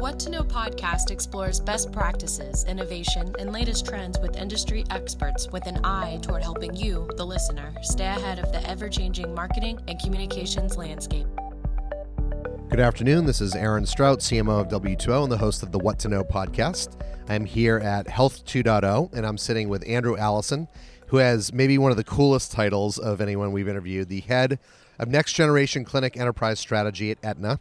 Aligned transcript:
What 0.00 0.18
to 0.20 0.30
Know 0.30 0.42
podcast 0.42 1.10
explores 1.10 1.60
best 1.60 1.92
practices, 1.92 2.64
innovation, 2.64 3.34
and 3.38 3.52
latest 3.52 3.84
trends 3.84 4.18
with 4.18 4.34
industry 4.34 4.82
experts 4.88 5.48
with 5.52 5.66
an 5.66 5.78
eye 5.84 6.18
toward 6.22 6.42
helping 6.42 6.74
you, 6.74 7.06
the 7.18 7.26
listener, 7.26 7.74
stay 7.82 8.06
ahead 8.06 8.38
of 8.38 8.50
the 8.50 8.66
ever 8.66 8.88
changing 8.88 9.34
marketing 9.34 9.78
and 9.88 10.00
communications 10.00 10.78
landscape. 10.78 11.26
Good 12.70 12.80
afternoon. 12.80 13.26
This 13.26 13.42
is 13.42 13.54
Aaron 13.54 13.84
Strout, 13.84 14.20
CMO 14.20 14.62
of 14.62 14.68
W2O 14.68 15.24
and 15.24 15.30
the 15.30 15.36
host 15.36 15.62
of 15.62 15.70
the 15.70 15.78
What 15.78 15.98
to 15.98 16.08
Know 16.08 16.24
podcast. 16.24 16.98
I'm 17.28 17.44
here 17.44 17.76
at 17.76 18.08
Health 18.08 18.46
2.0 18.46 19.12
and 19.12 19.26
I'm 19.26 19.36
sitting 19.36 19.68
with 19.68 19.86
Andrew 19.86 20.16
Allison, 20.16 20.66
who 21.08 21.18
has 21.18 21.52
maybe 21.52 21.76
one 21.76 21.90
of 21.90 21.98
the 21.98 22.04
coolest 22.04 22.52
titles 22.52 22.96
of 22.96 23.20
anyone 23.20 23.52
we've 23.52 23.68
interviewed, 23.68 24.08
the 24.08 24.20
head 24.20 24.58
of 24.98 25.08
Next 25.08 25.34
Generation 25.34 25.84
Clinic 25.84 26.16
Enterprise 26.16 26.58
Strategy 26.58 27.10
at 27.10 27.18
Aetna. 27.22 27.60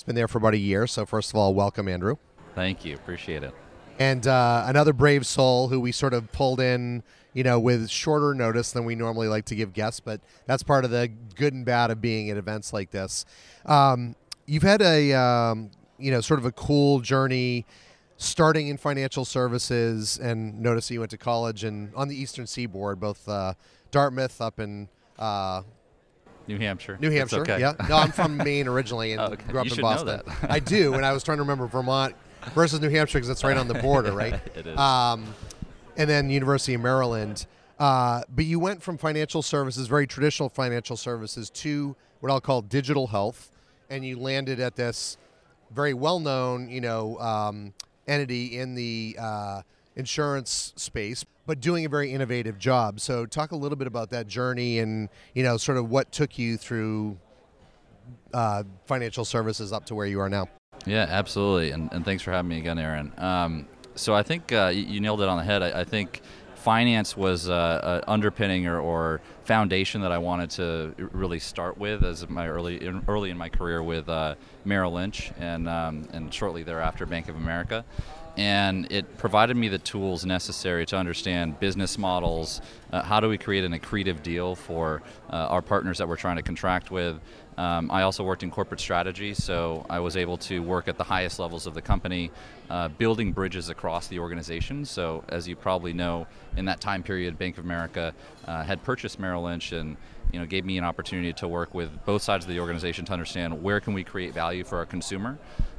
He's 0.00 0.04
been 0.06 0.16
there 0.16 0.28
for 0.28 0.38
about 0.38 0.54
a 0.54 0.58
year. 0.58 0.86
So, 0.86 1.04
first 1.04 1.28
of 1.28 1.36
all, 1.36 1.52
welcome, 1.52 1.86
Andrew. 1.86 2.16
Thank 2.54 2.86
you. 2.86 2.94
Appreciate 2.94 3.42
it. 3.42 3.52
And 3.98 4.26
uh, 4.26 4.64
another 4.66 4.94
brave 4.94 5.26
soul 5.26 5.68
who 5.68 5.78
we 5.78 5.92
sort 5.92 6.14
of 6.14 6.32
pulled 6.32 6.58
in, 6.58 7.02
you 7.34 7.44
know, 7.44 7.60
with 7.60 7.90
shorter 7.90 8.32
notice 8.32 8.72
than 8.72 8.86
we 8.86 8.94
normally 8.94 9.28
like 9.28 9.44
to 9.44 9.54
give 9.54 9.74
guests, 9.74 10.00
but 10.00 10.22
that's 10.46 10.62
part 10.62 10.86
of 10.86 10.90
the 10.90 11.08
good 11.34 11.52
and 11.52 11.66
bad 11.66 11.90
of 11.90 12.00
being 12.00 12.30
at 12.30 12.38
events 12.38 12.72
like 12.72 12.92
this. 12.92 13.26
Um, 13.66 14.16
you've 14.46 14.62
had 14.62 14.80
a, 14.80 15.12
um, 15.12 15.70
you 15.98 16.10
know, 16.10 16.22
sort 16.22 16.40
of 16.40 16.46
a 16.46 16.52
cool 16.52 17.00
journey 17.00 17.66
starting 18.16 18.68
in 18.68 18.78
financial 18.78 19.26
services 19.26 20.16
and 20.16 20.62
notice 20.62 20.90
you 20.90 21.00
went 21.00 21.10
to 21.10 21.18
college 21.18 21.62
and 21.62 21.94
on 21.94 22.08
the 22.08 22.16
Eastern 22.16 22.46
Seaboard, 22.46 23.00
both 23.00 23.28
uh, 23.28 23.52
Dartmouth 23.90 24.40
up 24.40 24.60
in 24.60 24.88
uh, 25.18 25.60
New 26.50 26.58
Hampshire. 26.58 26.98
New 27.00 27.10
Hampshire. 27.10 27.40
okay. 27.42 27.60
Yeah. 27.60 27.74
No, 27.88 27.96
I'm 27.96 28.10
from 28.12 28.36
Maine 28.36 28.66
originally 28.66 29.12
and 29.12 29.20
Oh, 29.20 29.24
okay. 29.32 29.44
grew 29.48 29.60
up 29.60 29.66
You 29.66 29.74
in 29.74 29.80
Boston. 29.80 30.06
that. 30.26 30.50
I 30.50 30.58
do, 30.58 30.94
and 30.94 31.06
I 31.06 31.12
was 31.12 31.22
trying 31.24 31.38
to 31.38 31.42
remember 31.42 31.66
Vermont 31.66 32.14
versus 32.54 32.80
New 32.80 32.88
Hampshire 32.88 33.18
because 33.18 33.28
it's 33.30 33.44
right 33.44 33.56
on 33.56 33.68
the 33.68 33.74
border, 33.74 34.12
right? 34.12 34.34
It 34.56 34.66
is. 34.66 34.78
Um, 34.78 35.32
and 35.96 36.08
then 36.10 36.28
University 36.30 36.74
of 36.74 36.80
Maryland. 36.80 37.46
Uh, 37.78 38.22
but 38.34 38.44
you 38.44 38.58
went 38.58 38.82
from 38.82 38.98
financial 38.98 39.42
services, 39.42 39.86
very 39.86 40.06
traditional 40.06 40.48
financial 40.48 40.96
services, 40.96 41.48
to 41.50 41.94
what 42.20 42.30
I'll 42.30 42.40
call 42.40 42.60
digital 42.62 43.06
health, 43.06 43.50
and 43.88 44.04
you 44.04 44.18
landed 44.18 44.60
at 44.60 44.76
this 44.76 45.16
very 45.70 45.94
well-known, 45.94 46.68
you 46.68 46.80
know, 46.80 47.18
um, 47.20 47.72
entity 48.06 48.58
in 48.58 48.74
the 48.74 49.16
uh, 49.18 49.62
insurance 49.96 50.72
space, 50.76 51.24
but 51.46 51.60
doing 51.60 51.84
a 51.84 51.88
very 51.88 52.12
innovative 52.12 52.58
job. 52.58 53.00
So, 53.00 53.26
talk 53.26 53.52
a 53.52 53.56
little 53.56 53.76
bit 53.76 53.86
about 53.86 54.10
that 54.10 54.26
journey, 54.26 54.78
and 54.78 55.08
you 55.34 55.42
know, 55.42 55.56
sort 55.56 55.78
of 55.78 55.90
what 55.90 56.12
took 56.12 56.38
you 56.38 56.56
through 56.56 57.18
uh, 58.32 58.64
financial 58.86 59.24
services 59.24 59.72
up 59.72 59.86
to 59.86 59.94
where 59.94 60.06
you 60.06 60.20
are 60.20 60.28
now. 60.28 60.48
Yeah, 60.86 61.06
absolutely. 61.08 61.72
And, 61.72 61.92
and 61.92 62.04
thanks 62.04 62.22
for 62.22 62.32
having 62.32 62.48
me 62.48 62.58
again, 62.58 62.78
Aaron. 62.78 63.12
Um, 63.18 63.68
so 63.94 64.14
I 64.14 64.22
think 64.22 64.52
uh, 64.52 64.68
you, 64.68 65.00
nailed 65.00 65.20
it 65.20 65.28
on 65.28 65.36
the 65.36 65.44
head. 65.44 65.62
I, 65.62 65.80
I 65.80 65.84
think 65.84 66.22
finance 66.54 67.16
was 67.16 67.48
uh, 67.48 68.02
underpinning 68.06 68.66
or, 68.66 68.78
or 68.78 69.20
foundation 69.44 70.02
that 70.02 70.12
I 70.12 70.18
wanted 70.18 70.50
to 70.50 70.94
really 71.12 71.38
start 71.38 71.78
with 71.78 72.04
as 72.04 72.28
my 72.28 72.48
early 72.48 72.84
in, 72.84 73.02
early 73.08 73.30
in 73.30 73.38
my 73.38 73.48
career 73.48 73.82
with 73.82 74.08
uh, 74.08 74.34
Merrill 74.64 74.92
Lynch 74.92 75.32
and 75.38 75.68
um, 75.68 76.06
and 76.12 76.32
shortly 76.32 76.62
thereafter 76.62 77.06
Bank 77.06 77.28
of 77.28 77.36
America. 77.36 77.84
And 78.40 78.90
it 78.90 79.18
provided 79.18 79.54
me 79.54 79.68
the 79.68 79.78
tools 79.78 80.24
necessary 80.24 80.86
to 80.86 80.96
understand 80.96 81.60
business 81.60 81.98
models. 81.98 82.62
Uh, 82.90 83.02
how 83.02 83.20
do 83.20 83.28
we 83.28 83.36
create 83.36 83.64
an 83.64 83.78
accretive 83.78 84.22
deal 84.22 84.54
for 84.54 85.02
uh, 85.28 85.36
our 85.36 85.60
partners 85.60 85.98
that 85.98 86.08
we're 86.08 86.16
trying 86.16 86.36
to 86.36 86.42
contract 86.42 86.90
with? 86.90 87.20
Um, 87.58 87.90
I 87.90 88.00
also 88.00 88.24
worked 88.24 88.42
in 88.42 88.50
corporate 88.50 88.80
strategy, 88.80 89.34
so 89.34 89.84
I 89.90 90.00
was 90.00 90.16
able 90.16 90.38
to 90.38 90.62
work 90.62 90.88
at 90.88 90.96
the 90.96 91.04
highest 91.04 91.38
levels 91.38 91.66
of 91.66 91.74
the 91.74 91.82
company, 91.82 92.30
uh, 92.70 92.88
building 92.88 93.32
bridges 93.32 93.68
across 93.68 94.08
the 94.08 94.18
organization. 94.18 94.86
So, 94.86 95.22
as 95.28 95.46
you 95.46 95.54
probably 95.54 95.92
know, 95.92 96.26
in 96.56 96.64
that 96.64 96.80
time 96.80 97.02
period, 97.02 97.38
Bank 97.38 97.58
of 97.58 97.66
America 97.66 98.14
uh, 98.46 98.62
had 98.62 98.82
purchased 98.82 99.20
Merrill 99.20 99.42
Lynch 99.42 99.72
and 99.72 99.98
you 100.32 100.38
know 100.38 100.46
gave 100.46 100.64
me 100.64 100.78
an 100.78 100.84
opportunity 100.84 101.34
to 101.34 101.46
work 101.46 101.74
with 101.74 101.90
both 102.06 102.22
sides 102.22 102.46
of 102.46 102.50
the 102.50 102.60
organization 102.60 103.04
to 103.04 103.12
understand 103.12 103.62
where 103.62 103.80
can 103.80 103.92
we 103.92 104.02
create 104.02 104.32
value 104.32 104.64
for 104.64 104.78
our 104.78 104.86
consumer. 104.86 105.36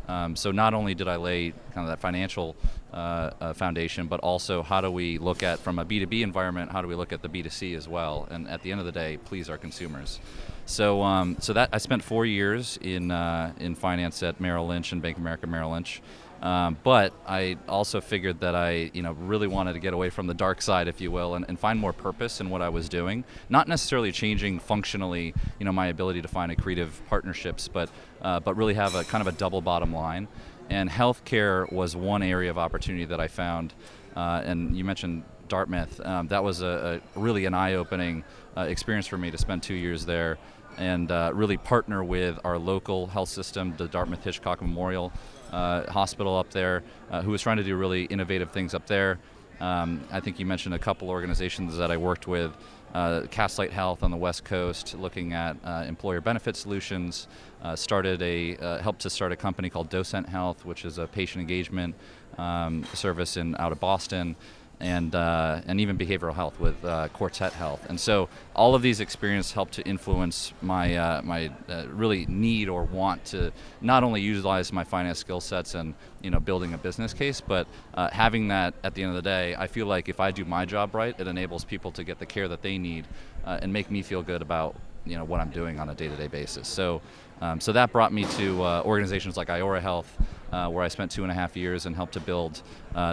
Um, 0.07 0.35
so 0.35 0.51
not 0.51 0.73
only 0.73 0.93
did 0.93 1.07
I 1.07 1.15
lay 1.15 1.51
kind 1.73 1.85
of 1.85 1.87
that 1.87 1.99
financial 1.99 2.55
uh, 2.93 3.31
uh, 3.39 3.53
foundation, 3.53 4.07
but 4.07 4.19
also 4.19 4.63
how 4.63 4.81
do 4.81 4.91
we 4.91 5.17
look 5.17 5.43
at 5.43 5.59
from 5.59 5.79
a 5.79 5.85
B2B 5.85 6.21
environment, 6.21 6.71
how 6.71 6.81
do 6.81 6.87
we 6.87 6.95
look 6.95 7.13
at 7.13 7.21
the 7.21 7.29
B2C 7.29 7.75
as 7.77 7.87
well, 7.87 8.27
and 8.29 8.47
at 8.49 8.61
the 8.61 8.71
end 8.71 8.79
of 8.79 8.85
the 8.85 8.91
day, 8.91 9.17
please 9.23 9.49
our 9.49 9.57
consumers. 9.57 10.19
So, 10.65 11.01
um, 11.01 11.37
so 11.39 11.53
that 11.53 11.69
I 11.71 11.77
spent 11.77 12.03
four 12.03 12.25
years 12.25 12.77
in 12.81 13.11
uh, 13.11 13.53
in 13.59 13.75
finance 13.75 14.23
at 14.23 14.39
Merrill 14.39 14.67
Lynch 14.67 14.91
and 14.91 15.01
Bank 15.01 15.17
of 15.17 15.23
America 15.23 15.47
Merrill 15.47 15.71
Lynch. 15.71 16.01
Um, 16.41 16.77
but 16.83 17.13
I 17.27 17.57
also 17.69 18.01
figured 18.01 18.39
that 18.39 18.55
I, 18.55 18.89
you 18.93 19.03
know, 19.03 19.11
really 19.11 19.47
wanted 19.47 19.73
to 19.73 19.79
get 19.79 19.93
away 19.93 20.09
from 20.09 20.25
the 20.25 20.33
dark 20.33 20.61
side, 20.61 20.87
if 20.87 20.99
you 20.99 21.11
will, 21.11 21.35
and, 21.35 21.45
and 21.47 21.59
find 21.59 21.79
more 21.79 21.93
purpose 21.93 22.41
in 22.41 22.49
what 22.49 22.61
I 22.61 22.69
was 22.69 22.89
doing. 22.89 23.23
Not 23.49 23.67
necessarily 23.67 24.11
changing 24.11 24.59
functionally, 24.59 25.35
you 25.59 25.65
know, 25.65 25.71
my 25.71 25.87
ability 25.87 26.21
to 26.23 26.27
find 26.27 26.55
accretive 26.55 26.89
partnerships, 27.07 27.67
but 27.67 27.89
uh, 28.21 28.39
but 28.39 28.55
really 28.55 28.73
have 28.73 28.95
a 28.95 29.03
kind 29.03 29.21
of 29.21 29.33
a 29.33 29.37
double 29.37 29.61
bottom 29.61 29.93
line. 29.93 30.27
And 30.69 30.89
healthcare 30.89 31.71
was 31.71 31.95
one 31.95 32.23
area 32.23 32.49
of 32.49 32.57
opportunity 32.57 33.05
that 33.05 33.19
I 33.19 33.27
found. 33.27 33.73
Uh, 34.15 34.41
and 34.43 34.75
you 34.75 34.83
mentioned 34.83 35.23
Dartmouth. 35.47 35.99
Um, 36.05 36.27
that 36.29 36.43
was 36.43 36.61
a, 36.61 37.01
a 37.15 37.19
really 37.19 37.45
an 37.45 37.53
eye-opening 37.53 38.23
uh, 38.55 38.61
experience 38.61 39.05
for 39.05 39.17
me 39.17 39.31
to 39.31 39.37
spend 39.37 39.63
two 39.63 39.73
years 39.73 40.05
there 40.05 40.37
and 40.77 41.11
uh, 41.11 41.31
really 41.33 41.57
partner 41.57 42.03
with 42.03 42.39
our 42.45 42.57
local 42.57 43.07
health 43.07 43.29
system, 43.29 43.73
the 43.77 43.87
Dartmouth 43.87 44.23
Hitchcock 44.23 44.61
Memorial 44.61 45.11
Hospital 45.51 46.37
up 46.37 46.49
there, 46.51 46.83
uh, 47.09 47.21
who 47.21 47.31
was 47.31 47.41
trying 47.41 47.57
to 47.57 47.63
do 47.63 47.75
really 47.75 48.05
innovative 48.05 48.51
things 48.51 48.73
up 48.73 48.87
there. 48.87 49.19
Um, 49.59 50.03
I 50.11 50.19
think 50.19 50.39
you 50.39 50.45
mentioned 50.45 50.73
a 50.73 50.79
couple 50.79 51.09
organizations 51.09 51.77
that 51.77 51.91
I 51.91 51.97
worked 51.97 52.27
with. 52.27 52.51
Uh, 52.93 53.21
Castlight 53.31 53.69
Health 53.69 54.03
on 54.03 54.11
the 54.11 54.17
West 54.17 54.43
Coast, 54.43 54.95
looking 54.97 55.33
at 55.33 55.55
uh, 55.63 55.85
employer 55.87 56.19
benefit 56.19 56.55
solutions. 56.55 57.27
Uh, 57.63 57.75
started 57.75 58.21
a 58.21 58.57
uh, 58.57 58.79
helped 58.79 59.01
to 59.01 59.09
start 59.09 59.31
a 59.31 59.35
company 59.35 59.69
called 59.69 59.89
Docent 59.89 60.27
Health, 60.27 60.65
which 60.65 60.83
is 60.83 60.97
a 60.97 61.07
patient 61.07 61.41
engagement 61.41 61.95
um, 62.37 62.83
service 62.93 63.37
in 63.37 63.55
out 63.57 63.71
of 63.71 63.79
Boston 63.79 64.35
and 64.81 65.13
uh, 65.13 65.61
and 65.67 65.79
even 65.79 65.97
behavioral 65.97 66.33
health 66.33 66.59
with 66.59 66.83
uh, 66.83 67.07
Quartet 67.09 67.53
Health. 67.53 67.85
And 67.87 67.99
so 67.99 68.27
all 68.55 68.73
of 68.75 68.81
these 68.81 68.99
experiences 68.99 69.53
help 69.53 69.69
to 69.71 69.83
influence 69.83 70.53
my 70.61 70.95
uh, 70.95 71.21
my 71.21 71.51
uh, 71.69 71.85
really 71.89 72.25
need 72.25 72.67
or 72.67 72.83
want 72.83 73.23
to 73.25 73.53
not 73.79 74.03
only 74.03 74.21
utilize 74.21 74.73
my 74.73 74.83
finance 74.83 75.19
skill 75.19 75.39
sets 75.39 75.75
and 75.75 75.93
you 76.21 76.31
know 76.31 76.39
building 76.39 76.73
a 76.73 76.77
business 76.77 77.13
case, 77.13 77.39
but 77.39 77.67
uh, 77.93 78.09
having 78.09 78.47
that 78.49 78.73
at 78.83 78.95
the 78.95 79.03
end 79.03 79.15
of 79.15 79.15
the 79.15 79.29
day, 79.29 79.55
I 79.55 79.67
feel 79.67 79.85
like 79.85 80.09
if 80.09 80.19
I 80.19 80.31
do 80.31 80.43
my 80.45 80.65
job 80.65 80.95
right, 80.95 81.17
it 81.17 81.27
enables 81.27 81.63
people 81.63 81.91
to 81.91 82.03
get 82.03 82.17
the 82.17 82.25
care 82.25 82.47
that 82.47 82.63
they 82.63 82.77
need 82.77 83.05
uh, 83.45 83.59
and 83.61 83.71
make 83.71 83.91
me 83.91 84.01
feel 84.01 84.23
good 84.23 84.41
about 84.41 84.75
you 85.05 85.15
know 85.15 85.23
what 85.23 85.39
I'm 85.39 85.51
doing 85.51 85.79
on 85.79 85.89
a 85.89 85.95
day-to-day 85.95 86.27
basis. 86.27 86.67
So. 86.67 87.01
Um, 87.43 87.59
so 87.59 87.71
that 87.71 87.91
brought 87.91 88.13
me 88.13 88.25
to 88.37 88.61
organizations 88.85 89.35
like 89.35 89.47
Iora 89.47 89.81
Health, 89.81 90.15
where 90.51 90.83
I 90.83 90.89
spent 90.89 91.09
two 91.09 91.23
and 91.23 91.31
a 91.31 91.33
half 91.33 91.57
years 91.57 91.87
and 91.87 91.95
helped 91.95 92.13
to 92.13 92.19
build 92.19 92.61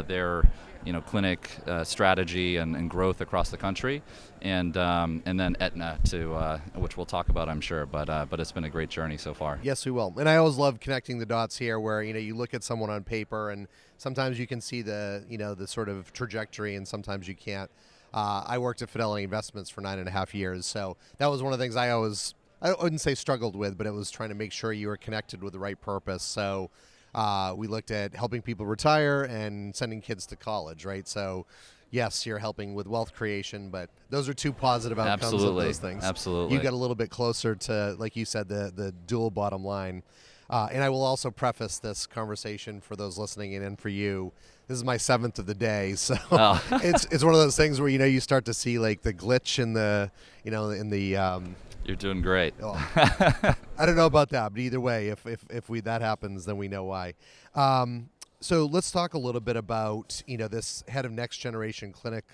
their 0.06 0.44
you 0.84 0.92
know, 0.92 1.00
clinic 1.00 1.50
uh, 1.66 1.84
strategy 1.84 2.56
and, 2.56 2.76
and, 2.76 2.88
growth 2.88 3.20
across 3.20 3.50
the 3.50 3.56
country, 3.56 4.02
and 4.42 4.76
um, 4.76 5.22
and 5.26 5.38
then 5.38 5.56
Aetna, 5.60 5.98
to 6.04 6.34
uh, 6.34 6.58
which 6.74 6.96
we'll 6.96 7.06
talk 7.06 7.28
about, 7.28 7.48
I'm 7.48 7.60
sure. 7.60 7.86
But 7.86 8.08
uh, 8.08 8.26
but 8.28 8.40
it's 8.40 8.52
been 8.52 8.64
a 8.64 8.70
great 8.70 8.88
journey 8.88 9.16
so 9.16 9.34
far. 9.34 9.58
Yes, 9.62 9.84
we 9.84 9.92
will. 9.92 10.14
And 10.18 10.28
I 10.28 10.36
always 10.36 10.56
love 10.56 10.80
connecting 10.80 11.18
the 11.18 11.26
dots 11.26 11.58
here, 11.58 11.78
where 11.78 12.02
you 12.02 12.12
know 12.12 12.18
you 12.18 12.34
look 12.34 12.54
at 12.54 12.62
someone 12.62 12.90
on 12.90 13.04
paper, 13.04 13.50
and 13.50 13.68
sometimes 13.96 14.38
you 14.38 14.46
can 14.46 14.60
see 14.60 14.82
the 14.82 15.24
you 15.28 15.38
know 15.38 15.54
the 15.54 15.66
sort 15.66 15.88
of 15.88 16.12
trajectory, 16.12 16.74
and 16.76 16.86
sometimes 16.86 17.28
you 17.28 17.34
can't. 17.34 17.70
Uh, 18.14 18.42
I 18.46 18.58
worked 18.58 18.80
at 18.80 18.88
Fidelity 18.88 19.24
Investments 19.24 19.68
for 19.68 19.82
nine 19.82 19.98
and 19.98 20.08
a 20.08 20.10
half 20.10 20.34
years, 20.34 20.64
so 20.64 20.96
that 21.18 21.26
was 21.26 21.42
one 21.42 21.52
of 21.52 21.58
the 21.58 21.62
things 21.62 21.76
I 21.76 21.90
always 21.90 22.34
I 22.60 22.72
wouldn't 22.72 23.00
say 23.00 23.14
struggled 23.14 23.54
with, 23.54 23.78
but 23.78 23.86
it 23.86 23.92
was 23.92 24.10
trying 24.10 24.30
to 24.30 24.34
make 24.34 24.52
sure 24.52 24.72
you 24.72 24.88
were 24.88 24.96
connected 24.96 25.42
with 25.42 25.52
the 25.52 25.58
right 25.58 25.80
purpose. 25.80 26.22
So 26.22 26.70
uh, 27.14 27.54
we 27.56 27.66
looked 27.66 27.90
at 27.90 28.14
helping 28.14 28.42
people 28.42 28.66
retire 28.66 29.24
and 29.24 29.74
sending 29.74 30.00
kids 30.00 30.26
to 30.26 30.36
college, 30.36 30.84
right? 30.84 31.06
So 31.06 31.46
yes, 31.90 32.26
you're 32.26 32.38
helping 32.38 32.74
with 32.74 32.86
wealth 32.86 33.14
creation, 33.14 33.70
but 33.70 33.90
those 34.10 34.28
are 34.28 34.34
two 34.34 34.52
positive 34.52 34.98
outcomes 34.98 35.32
Absolutely. 35.32 35.62
of 35.62 35.64
those 35.68 35.78
things. 35.78 36.04
Absolutely. 36.04 36.56
You 36.56 36.62
got 36.62 36.72
a 36.72 36.76
little 36.76 36.96
bit 36.96 37.10
closer 37.10 37.54
to, 37.54 37.96
like 37.98 38.16
you 38.16 38.24
said, 38.24 38.48
the 38.48 38.72
the 38.74 38.92
dual 39.06 39.30
bottom 39.30 39.64
line. 39.64 40.02
Uh, 40.50 40.68
and 40.72 40.82
I 40.82 40.88
will 40.88 41.02
also 41.02 41.30
preface 41.30 41.78
this 41.78 42.06
conversation 42.06 42.80
for 42.80 42.96
those 42.96 43.18
listening 43.18 43.52
in 43.52 43.62
and 43.62 43.78
for 43.78 43.90
you. 43.90 44.32
This 44.66 44.76
is 44.78 44.84
my 44.84 44.96
seventh 44.96 45.38
of 45.38 45.46
the 45.46 45.54
day, 45.54 45.92
so 45.96 46.16
Oh. 46.30 46.62
it's 46.82 47.04
it's 47.06 47.22
one 47.24 47.34
of 47.34 47.40
those 47.40 47.56
things 47.56 47.80
where 47.80 47.88
you 47.88 47.98
know 47.98 48.04
you 48.06 48.20
start 48.20 48.44
to 48.46 48.54
see 48.54 48.78
like 48.78 49.02
the 49.02 49.12
glitch 49.12 49.58
in 49.58 49.72
the 49.74 50.10
you 50.44 50.50
know 50.50 50.70
in 50.70 50.88
the 50.90 51.16
um, 51.16 51.54
You're 51.84 51.96
doing 51.96 52.22
great. 52.22 52.54
Oh, 52.62 52.74
I 53.78 53.86
don't 53.86 53.96
know 53.96 54.06
about 54.06 54.30
that, 54.30 54.52
but 54.52 54.60
either 54.60 54.80
way, 54.80 55.08
if 55.08 55.26
if, 55.26 55.44
if 55.50 55.68
we 55.68 55.80
that 55.80 56.00
happens, 56.02 56.44
then 56.46 56.56
we 56.56 56.68
know 56.68 56.84
why. 56.84 57.14
Um, 57.54 58.08
so 58.40 58.66
let's 58.66 58.90
talk 58.90 59.14
a 59.14 59.18
little 59.18 59.40
bit 59.40 59.56
about 59.56 60.22
you 60.26 60.38
know 60.38 60.48
this 60.48 60.82
head 60.88 61.04
of 61.04 61.12
next 61.12 61.38
generation 61.38 61.92
clinic 61.92 62.24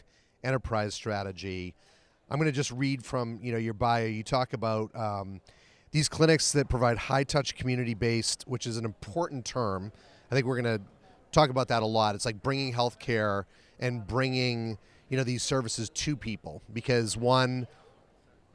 enterprise 0.44 0.94
strategy. 0.94 1.74
I'm 2.30 2.38
going 2.38 2.50
to 2.50 2.52
just 2.56 2.70
read 2.70 3.04
from 3.04 3.38
you 3.42 3.52
know 3.52 3.58
your 3.58 3.74
bio. 3.74 4.06
You 4.06 4.22
talk 4.22 4.52
about 4.52 4.94
um, 4.94 5.40
these 5.94 6.10
clinics 6.10 6.52
that 6.52 6.68
provide 6.68 6.98
high 6.98 7.24
touch 7.24 7.54
community 7.54 7.94
based, 7.94 8.44
which 8.46 8.66
is 8.66 8.76
an 8.76 8.84
important 8.84 9.46
term 9.46 9.92
I 10.30 10.34
think 10.34 10.48
we're 10.48 10.60
going 10.60 10.78
to 10.78 10.84
talk 11.30 11.50
about 11.50 11.68
that 11.68 11.84
a 11.84 11.86
lot. 11.86 12.16
It's 12.16 12.24
like 12.24 12.42
bringing 12.42 12.72
healthcare 12.72 13.44
and 13.78 14.04
bringing 14.04 14.78
you 15.08 15.16
know 15.16 15.22
these 15.22 15.44
services 15.44 15.90
to 15.90 16.16
people 16.16 16.60
because 16.72 17.16
one 17.16 17.68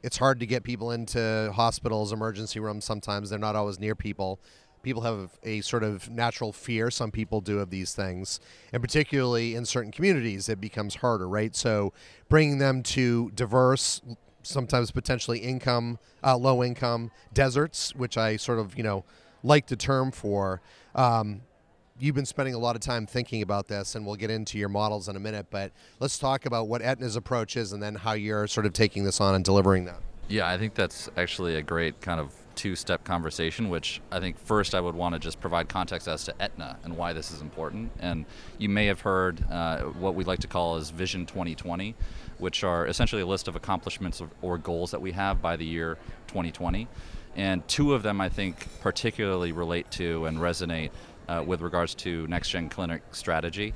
it's 0.02 0.18
hard 0.18 0.40
to 0.40 0.46
get 0.46 0.62
people 0.62 0.90
into 0.90 1.50
hospitals 1.54 2.12
emergency 2.12 2.60
rooms 2.60 2.84
sometimes. 2.84 3.30
They're 3.30 3.38
not 3.38 3.56
always 3.56 3.78
near 3.78 3.94
people. 3.94 4.40
People 4.82 5.02
have 5.02 5.38
a 5.42 5.62
sort 5.62 5.84
of 5.84 6.10
natural 6.10 6.52
fear 6.52 6.90
some 6.90 7.10
people 7.10 7.40
do 7.40 7.60
of 7.60 7.70
these 7.70 7.94
things. 7.94 8.40
And 8.72 8.82
particularly 8.82 9.54
in 9.54 9.64
certain 9.64 9.90
communities 9.90 10.50
it 10.50 10.60
becomes 10.60 10.96
harder 10.96 11.28
right? 11.28 11.56
So 11.56 11.94
bringing 12.28 12.58
them 12.58 12.82
to 12.82 13.30
diverse 13.34 14.02
sometimes 14.42 14.90
potentially 14.90 15.38
income 15.38 15.98
uh, 16.24 16.36
low 16.36 16.62
income 16.62 17.10
deserts 17.32 17.94
which 17.94 18.16
i 18.16 18.36
sort 18.36 18.58
of 18.58 18.76
you 18.76 18.82
know 18.82 19.04
like 19.42 19.66
the 19.66 19.76
term 19.76 20.10
for 20.10 20.60
um, 20.94 21.42
you've 22.00 22.14
been 22.14 22.26
spending 22.26 22.54
a 22.54 22.58
lot 22.58 22.74
of 22.74 22.82
time 22.82 23.06
thinking 23.06 23.42
about 23.42 23.68
this, 23.68 23.94
and 23.94 24.04
we'll 24.04 24.16
get 24.16 24.30
into 24.30 24.58
your 24.58 24.68
models 24.68 25.08
in 25.08 25.16
a 25.16 25.20
minute. 25.20 25.46
But 25.50 25.72
let's 26.00 26.18
talk 26.18 26.46
about 26.46 26.68
what 26.68 26.82
Aetna's 26.82 27.16
approach 27.16 27.56
is, 27.56 27.72
and 27.72 27.82
then 27.82 27.94
how 27.94 28.12
you're 28.12 28.46
sort 28.46 28.66
of 28.66 28.72
taking 28.72 29.04
this 29.04 29.20
on 29.20 29.34
and 29.34 29.44
delivering 29.44 29.84
that. 29.84 30.00
Yeah, 30.28 30.48
I 30.48 30.58
think 30.58 30.74
that's 30.74 31.08
actually 31.16 31.56
a 31.56 31.62
great 31.62 32.00
kind 32.00 32.20
of 32.20 32.34
two-step 32.54 33.04
conversation. 33.04 33.68
Which 33.68 34.00
I 34.10 34.20
think 34.20 34.38
first 34.38 34.74
I 34.74 34.80
would 34.80 34.94
want 34.94 35.14
to 35.14 35.18
just 35.18 35.40
provide 35.40 35.68
context 35.68 36.08
as 36.08 36.24
to 36.24 36.34
Aetna 36.40 36.78
and 36.84 36.96
why 36.96 37.12
this 37.12 37.30
is 37.30 37.40
important. 37.40 37.90
And 38.00 38.24
you 38.58 38.68
may 38.68 38.86
have 38.86 39.00
heard 39.00 39.44
uh, 39.50 39.82
what 39.82 40.14
we 40.14 40.24
like 40.24 40.40
to 40.40 40.48
call 40.48 40.76
as 40.76 40.90
Vision 40.90 41.26
2020, 41.26 41.94
which 42.40 42.64
are 42.64 42.86
essentially 42.86 43.22
a 43.22 43.26
list 43.26 43.48
of 43.48 43.56
accomplishments 43.56 44.22
or 44.42 44.58
goals 44.58 44.90
that 44.90 45.00
we 45.00 45.12
have 45.12 45.40
by 45.40 45.56
the 45.56 45.64
year 45.64 45.96
2020. 46.28 46.88
And 47.36 47.66
two 47.68 47.94
of 47.94 48.02
them 48.02 48.20
I 48.20 48.28
think 48.28 48.66
particularly 48.80 49.52
relate 49.52 49.90
to 49.92 50.26
and 50.26 50.38
resonate 50.38 50.90
uh, 51.28 51.44
with 51.46 51.60
regards 51.60 51.94
to 51.94 52.26
next 52.26 52.50
gen 52.50 52.68
clinic 52.68 53.02
strategy. 53.12 53.72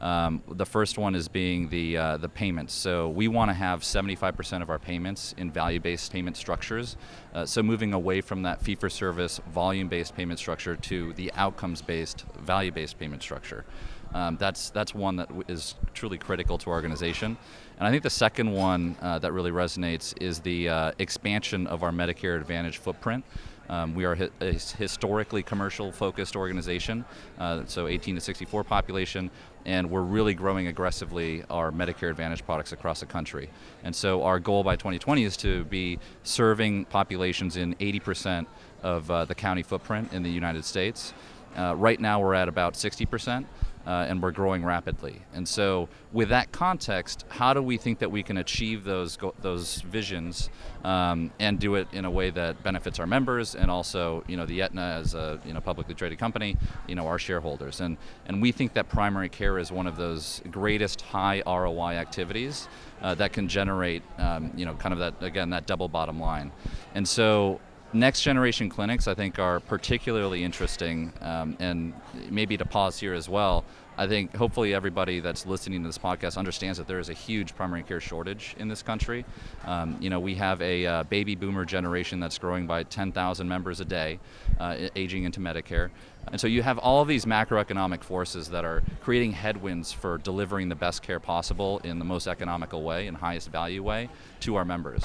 Um, 0.00 0.42
the 0.48 0.66
first 0.66 0.98
one 0.98 1.14
is 1.14 1.28
being 1.28 1.68
the 1.68 1.96
uh, 1.96 2.16
the 2.18 2.28
payments. 2.28 2.74
So 2.74 3.08
we 3.08 3.28
want 3.28 3.48
to 3.48 3.54
have 3.54 3.80
75% 3.80 4.60
of 4.60 4.68
our 4.68 4.78
payments 4.78 5.34
in 5.38 5.50
value-based 5.50 6.12
payment 6.12 6.36
structures. 6.36 6.96
Uh, 7.32 7.46
so 7.46 7.62
moving 7.62 7.94
away 7.94 8.20
from 8.20 8.42
that 8.42 8.60
fee-for-service 8.60 9.40
volume-based 9.50 10.14
payment 10.14 10.38
structure 10.38 10.76
to 10.76 11.12
the 11.14 11.32
outcomes-based 11.34 12.24
value-based 12.38 12.98
payment 12.98 13.22
structure. 13.22 13.64
Um, 14.12 14.36
that's 14.36 14.70
that's 14.70 14.94
one 14.94 15.16
that 15.16 15.30
is 15.48 15.74
truly 15.94 16.18
critical 16.18 16.58
to 16.58 16.70
our 16.70 16.76
organization. 16.76 17.36
And 17.78 17.88
I 17.88 17.90
think 17.90 18.02
the 18.02 18.10
second 18.10 18.52
one 18.52 18.96
uh, 19.02 19.18
that 19.18 19.32
really 19.32 19.50
resonates 19.50 20.14
is 20.20 20.40
the 20.40 20.68
uh, 20.68 20.92
expansion 20.98 21.66
of 21.66 21.82
our 21.82 21.90
Medicare 21.90 22.36
Advantage 22.40 22.78
footprint. 22.78 23.24
Um, 23.68 23.94
we 23.94 24.04
are 24.04 24.16
a 24.40 24.52
historically 24.52 25.42
commercial 25.42 25.90
focused 25.90 26.36
organization, 26.36 27.04
uh, 27.38 27.62
so 27.66 27.86
18 27.86 28.16
to 28.16 28.20
64 28.20 28.62
population, 28.62 29.30
and 29.64 29.90
we're 29.90 30.02
really 30.02 30.34
growing 30.34 30.66
aggressively 30.66 31.42
our 31.48 31.72
Medicare 31.72 32.10
Advantage 32.10 32.44
products 32.44 32.72
across 32.72 33.00
the 33.00 33.06
country. 33.06 33.48
And 33.82 33.96
so 33.96 34.22
our 34.22 34.38
goal 34.38 34.62
by 34.62 34.76
2020 34.76 35.24
is 35.24 35.36
to 35.38 35.64
be 35.64 35.98
serving 36.22 36.84
populations 36.86 37.56
in 37.56 37.74
80% 37.76 38.46
of 38.82 39.10
uh, 39.10 39.24
the 39.24 39.34
county 39.34 39.62
footprint 39.62 40.12
in 40.12 40.22
the 40.22 40.30
United 40.30 40.64
States. 40.64 41.14
Uh, 41.56 41.74
right 41.76 41.98
now 41.98 42.20
we're 42.20 42.34
at 42.34 42.48
about 42.48 42.74
60% 42.74 43.46
uh, 43.86 44.06
and 44.08 44.22
we're 44.22 44.32
growing 44.32 44.64
rapidly. 44.64 45.20
And 45.34 45.46
so, 45.48 45.88
with 46.12 46.28
that 46.30 46.52
context, 46.52 47.24
how 47.28 47.52
do 47.54 47.62
we 47.62 47.76
think 47.76 47.98
that 47.98 48.10
we 48.10 48.22
can 48.22 48.36
achieve 48.38 48.84
those 48.84 49.16
go- 49.16 49.34
those 49.40 49.80
visions 49.82 50.48
um, 50.84 51.30
and 51.38 51.58
do 51.58 51.74
it 51.74 51.88
in 51.92 52.04
a 52.04 52.10
way 52.10 52.30
that 52.30 52.62
benefits 52.62 52.98
our 52.98 53.06
members 53.06 53.54
and 53.54 53.70
also, 53.70 54.24
you 54.26 54.36
know, 54.36 54.46
the 54.46 54.62
Aetna 54.62 55.00
as 55.00 55.14
a 55.14 55.40
you 55.44 55.52
know 55.52 55.60
publicly 55.60 55.94
traded 55.94 56.18
company, 56.18 56.56
you 56.86 56.94
know, 56.94 57.06
our 57.06 57.18
shareholders. 57.18 57.80
And 57.80 57.96
and 58.26 58.40
we 58.40 58.52
think 58.52 58.74
that 58.74 58.88
primary 58.88 59.28
care 59.28 59.58
is 59.58 59.70
one 59.70 59.86
of 59.86 59.96
those 59.96 60.40
greatest 60.50 61.02
high 61.02 61.42
ROI 61.46 61.94
activities 61.94 62.68
uh, 63.02 63.14
that 63.16 63.32
can 63.32 63.48
generate, 63.48 64.02
um, 64.18 64.52
you 64.56 64.64
know, 64.64 64.74
kind 64.74 64.92
of 64.92 64.98
that 65.00 65.22
again 65.22 65.50
that 65.50 65.66
double 65.66 65.88
bottom 65.88 66.18
line. 66.18 66.52
And 66.94 67.06
so 67.06 67.60
next 67.94 68.22
generation 68.22 68.68
clinics, 68.68 69.06
I 69.08 69.14
think, 69.14 69.38
are 69.38 69.60
particularly 69.60 70.44
interesting. 70.44 71.12
Um, 71.20 71.56
and 71.60 71.94
maybe 72.28 72.56
to 72.56 72.64
pause 72.64 72.98
here 72.98 73.14
as 73.14 73.28
well, 73.28 73.64
I 73.96 74.08
think 74.08 74.34
hopefully 74.34 74.74
everybody 74.74 75.20
that's 75.20 75.46
listening 75.46 75.82
to 75.82 75.88
this 75.88 75.98
podcast 75.98 76.36
understands 76.36 76.78
that 76.78 76.88
there 76.88 76.98
is 76.98 77.08
a 77.08 77.12
huge 77.12 77.54
primary 77.54 77.84
care 77.84 78.00
shortage 78.00 78.56
in 78.58 78.66
this 78.66 78.82
country. 78.82 79.24
Um, 79.64 79.96
you 80.00 80.10
know, 80.10 80.18
we 80.18 80.34
have 80.34 80.60
a 80.60 80.84
uh, 80.84 81.02
baby 81.04 81.36
boomer 81.36 81.64
generation 81.64 82.18
that's 82.18 82.36
growing 82.36 82.66
by 82.66 82.82
10,000 82.82 83.48
members 83.48 83.80
a 83.80 83.84
day, 83.84 84.18
uh, 84.58 84.76
aging 84.96 85.24
into 85.24 85.38
Medicare. 85.38 85.90
And 86.32 86.40
so 86.40 86.48
you 86.48 86.62
have 86.62 86.78
all 86.78 87.04
these 87.04 87.24
macroeconomic 87.24 88.02
forces 88.02 88.48
that 88.50 88.64
are 88.64 88.82
creating 89.02 89.32
headwinds 89.32 89.92
for 89.92 90.18
delivering 90.18 90.68
the 90.68 90.74
best 90.74 91.02
care 91.02 91.20
possible 91.20 91.78
in 91.84 91.98
the 91.98 92.04
most 92.04 92.26
economical 92.26 92.82
way 92.82 93.06
and 93.06 93.16
highest 93.16 93.50
value 93.50 93.82
way 93.82 94.08
to 94.40 94.56
our 94.56 94.64
members. 94.64 95.04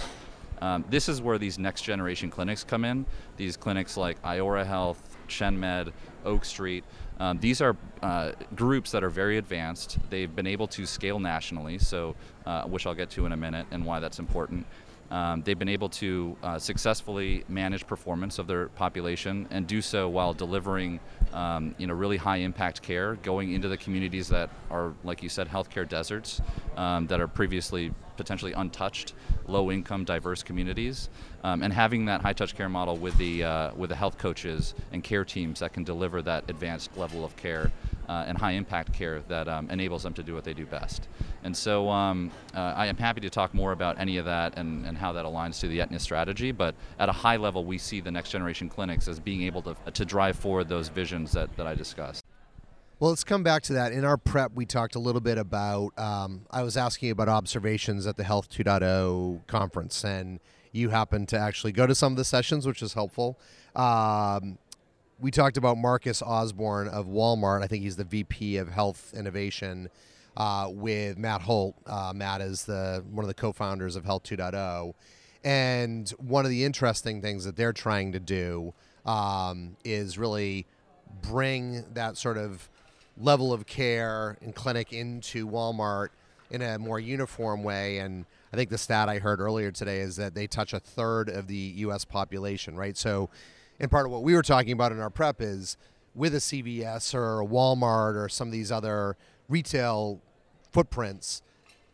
Um, 0.62 0.84
this 0.90 1.08
is 1.10 1.22
where 1.22 1.38
these 1.38 1.58
next 1.58 1.84
generation 1.84 2.30
clinics 2.30 2.64
come 2.64 2.86
in. 2.86 3.06
These 3.38 3.58
clinics 3.58 3.98
like 3.98 4.22
Iora 4.24 4.66
Health, 4.66 5.18
ChenMed, 5.28 5.94
Oak 6.26 6.44
Street. 6.46 6.84
Um, 7.20 7.40
these 7.40 7.62
are 7.62 7.76
uh, 8.02 8.32
groups 8.56 8.92
that 8.92 9.04
are 9.04 9.10
very 9.10 9.38
advanced. 9.38 9.98
They've 10.10 10.34
been 10.34 10.48
able 10.48 10.68
to 10.70 10.86
scale 10.86 11.20
nationally, 11.20 11.78
so 11.78 12.16
uh, 12.46 12.64
which 12.64 12.86
I'll 12.86 12.96
get 12.96 13.10
to 13.12 13.26
in 13.26 13.32
a 13.32 13.38
minute 13.38 13.68
and 13.72 13.86
why 13.86 14.00
that's 14.00 14.20
important. 14.20 14.66
Um, 15.12 15.42
they've 15.42 15.58
been 15.58 15.70
able 15.70 15.90
to 15.90 16.38
uh, 16.44 16.60
successfully 16.60 17.44
manage 17.48 17.88
performance 17.88 18.38
of 18.38 18.46
their 18.46 18.68
population 18.70 19.48
and 19.50 19.66
do 19.66 19.82
so 19.82 20.08
while 20.08 20.34
delivering, 20.34 21.00
um, 21.34 21.74
you 21.80 21.88
know, 21.88 21.96
really 21.96 22.18
high 22.18 22.38
impact 22.38 22.82
care, 22.84 23.16
going 23.16 23.54
into 23.54 23.68
the 23.68 23.78
communities 23.78 24.28
that 24.30 24.52
are, 24.70 24.94
like 25.04 25.24
you 25.24 25.30
said, 25.30 25.50
healthcare 25.50 25.88
deserts 25.88 26.42
um, 26.78 27.08
that 27.08 27.20
are 27.20 27.28
previously 27.28 27.92
potentially 28.20 28.52
untouched, 28.52 29.14
low 29.48 29.72
income, 29.72 30.04
diverse 30.04 30.44
communities, 30.44 31.10
um, 31.44 31.64
and 31.64 31.72
having 31.72 32.06
that 32.06 32.22
high 32.22 32.34
touch 32.34 32.54
care 32.54 32.68
model 32.70 32.98
with 32.98 33.18
the 33.18 33.44
uh, 33.44 33.74
with 33.76 33.90
the 33.90 33.96
health 33.96 34.18
coaches 34.18 34.76
and 34.92 35.04
care 35.04 35.24
teams 35.24 35.62
that 35.62 35.72
can 35.72 35.84
deliver 35.86 36.22
that 36.22 36.44
advanced 36.50 36.96
level 36.98 37.24
of 37.24 37.34
care 37.38 37.72
uh, 38.10 38.26
and 38.28 38.38
high 38.38 38.52
impact 38.52 38.92
care 38.92 39.22
that 39.30 39.48
um, 39.48 39.70
enables 39.70 40.04
them 40.04 40.14
to 40.14 40.24
do 40.24 40.34
what 40.34 40.44
they 40.44 40.54
do 40.54 40.66
best. 40.66 41.08
And 41.44 41.56
so 41.56 41.90
um, 41.90 42.30
uh, 42.54 42.74
I 42.76 42.88
am 42.88 42.98
happy 42.98 43.22
to 43.22 43.30
talk 43.30 43.54
more 43.54 43.72
about 43.72 43.98
any 44.00 44.18
of 44.18 44.26
that 44.26 44.58
and, 44.58 44.86
and 44.86 44.98
how 44.98 45.14
that 45.14 45.26
aligns 45.26 45.60
to 45.62 45.68
the 45.68 45.80
Aetna 45.80 46.00
strategy. 46.00 46.52
But 46.52 46.76
at 46.98 47.08
a 47.08 47.14
high 47.14 47.38
level, 47.38 47.64
we 47.64 47.78
see 47.78 48.02
the 48.02 48.12
next 48.12 48.32
generation 48.32 48.68
clinics 48.68 49.08
as 49.08 49.20
being 49.20 49.44
able 49.44 49.62
to, 49.62 49.76
to 49.94 50.04
drive 50.06 50.38
forward 50.38 50.68
those 50.68 50.90
visions 50.90 51.32
that, 51.32 51.56
that 51.56 51.68
I 51.68 51.76
discussed. 51.76 52.26
Well, 53.00 53.12
let's 53.12 53.24
come 53.24 53.44
back 53.44 53.64
to 53.64 53.74
that. 53.74 53.94
In 53.94 54.04
our 54.04 54.18
prep, 54.18 54.52
we 54.56 54.66
talked 54.66 54.94
a 54.96 55.00
little 55.00 55.22
bit 55.22 55.38
about. 55.38 55.98
Um, 55.98 56.42
I 56.52 56.64
was 56.64 56.76
asking 56.76 57.12
about 57.12 57.30
observations 57.30 58.06
at 58.06 58.18
the 58.18 58.26
Health 58.26 58.50
2.0 58.50 59.48
conference, 59.48 60.04
and 60.04 60.42
you 60.74 60.90
happened 60.90 61.30
to 61.30 61.40
actually 61.40 61.72
go 61.72 61.88
to 61.88 61.96
some 61.96 62.12
of 62.12 62.18
the 62.18 62.26
sessions, 62.26 62.68
which 62.68 62.82
is 62.82 62.96
helpful. 62.96 63.40
Um, 63.74 64.58
we 65.18 65.32
talked 65.32 65.56
about 65.56 65.78
Marcus 65.78 66.22
Osborne 66.22 66.90
of 66.90 67.06
Walmart. 67.06 67.64
I 67.64 67.68
think 67.68 67.84
he's 67.84 67.96
the 67.96 68.04
VP 68.04 68.58
of 68.58 68.68
Health 68.68 69.14
Innovation 69.16 69.88
uh, 70.36 70.68
with 70.70 71.18
Matt 71.18 71.44
Holt. 71.44 71.76
Uh, 71.88 72.12
Matt 72.14 72.42
is 72.42 72.66
the 72.66 73.06
one 73.10 73.24
of 73.24 73.30
the 73.30 73.34
co-founders 73.34 73.96
of 73.96 74.04
Health 74.04 74.24
2.0, 74.24 74.94
and 75.46 76.10
one 76.18 76.44
of 76.44 76.52
the 76.52 76.66
interesting 76.66 77.22
things 77.22 77.46
that 77.46 77.56
they're 77.56 77.72
trying 77.72 78.12
to 78.12 78.20
do 78.20 78.74
um, 79.06 79.78
is 79.86 80.18
really 80.18 80.68
bring 81.22 81.86
that 81.94 82.18
sort 82.18 82.38
of 82.38 82.70
level 83.20 83.54
of 83.54 83.66
care 83.66 84.38
and 84.42 84.56
clinic 84.56 84.94
into 84.94 85.48
Walmart 85.48 86.10
in 86.50 86.62
a 86.62 86.80
more 86.80 87.00
uniform 87.00 87.64
way. 87.64 88.00
And 88.00 88.26
I 88.52 88.56
think 88.56 88.70
the 88.70 88.78
stat 88.78 89.10
I 89.10 89.20
heard 89.20 89.40
earlier 89.40 89.72
today 89.72 90.00
is 90.00 90.16
that 90.16 90.34
they 90.34 90.48
touch 90.48 90.74
a 90.74 90.80
third 90.80 91.30
of 91.30 91.48
the 91.48 91.56
U.S. 91.56 92.06
population, 92.06 92.76
right? 92.76 92.98
So 92.98 93.30
and 93.80 93.90
part 93.90 94.06
of 94.06 94.12
what 94.12 94.24
we 94.24 94.36
were 94.36 94.42
talking 94.42 94.74
about 94.74 94.92
in 94.92 95.00
our 95.00 95.10
prep 95.10 95.42
is 95.42 95.78
with 96.14 96.36
a 96.36 96.40
CVS 96.40 97.14
or 97.14 97.42
a 97.42 97.46
Walmart 97.46 98.16
or 98.16 98.28
some 98.28 98.48
of 98.48 98.52
these 98.52 98.72
other 98.72 99.16
retail 99.48 100.20
footprints, 100.72 101.42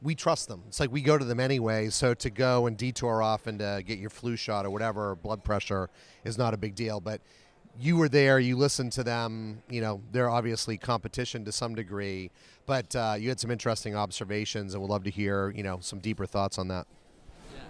we 0.02 0.16
trust 0.16 0.48
them. 0.48 0.64
It's 0.68 0.80
like 0.80 0.92
we 0.92 1.02
go 1.02 1.18
to 1.18 1.26
them 1.26 1.40
anyway. 1.40 1.90
So 1.90 2.14
to 2.16 2.30
go 2.30 2.66
and 2.66 2.76
detour 2.76 3.22
off 3.22 3.46
and 3.48 3.60
to 3.60 3.84
get 3.86 4.00
your 4.00 4.10
flu 4.10 4.36
shot 4.36 4.66
or 4.66 4.72
whatever, 4.72 5.16
blood 5.16 5.44
pressure 5.44 5.90
is 6.24 6.38
not 6.38 6.54
a 6.54 6.58
big 6.58 6.76
deal. 6.76 7.00
But 7.00 7.22
you 7.80 7.98
were 7.98 8.10
there, 8.10 8.40
you 8.40 8.56
listened 8.56 8.92
to 8.94 9.04
them. 9.04 9.62
You 9.70 9.82
know, 9.82 10.02
they're 10.12 10.30
obviously 10.30 10.78
competition 10.78 11.46
to 11.46 11.52
some 11.52 11.76
degree, 11.76 12.32
but 12.66 12.96
uh, 12.96 13.16
you 13.20 13.30
had 13.30 13.40
some 13.40 13.52
interesting 13.52 13.96
observations, 13.96 14.74
and 14.74 14.82
we'd 14.82 14.90
love 14.90 15.04
to 15.04 15.12
hear 15.12 15.52
you 15.52 15.64
know 15.64 15.80
some 15.82 16.00
deeper 16.00 16.26
thoughts 16.26 16.58
on 16.58 16.68
that. 16.70 16.88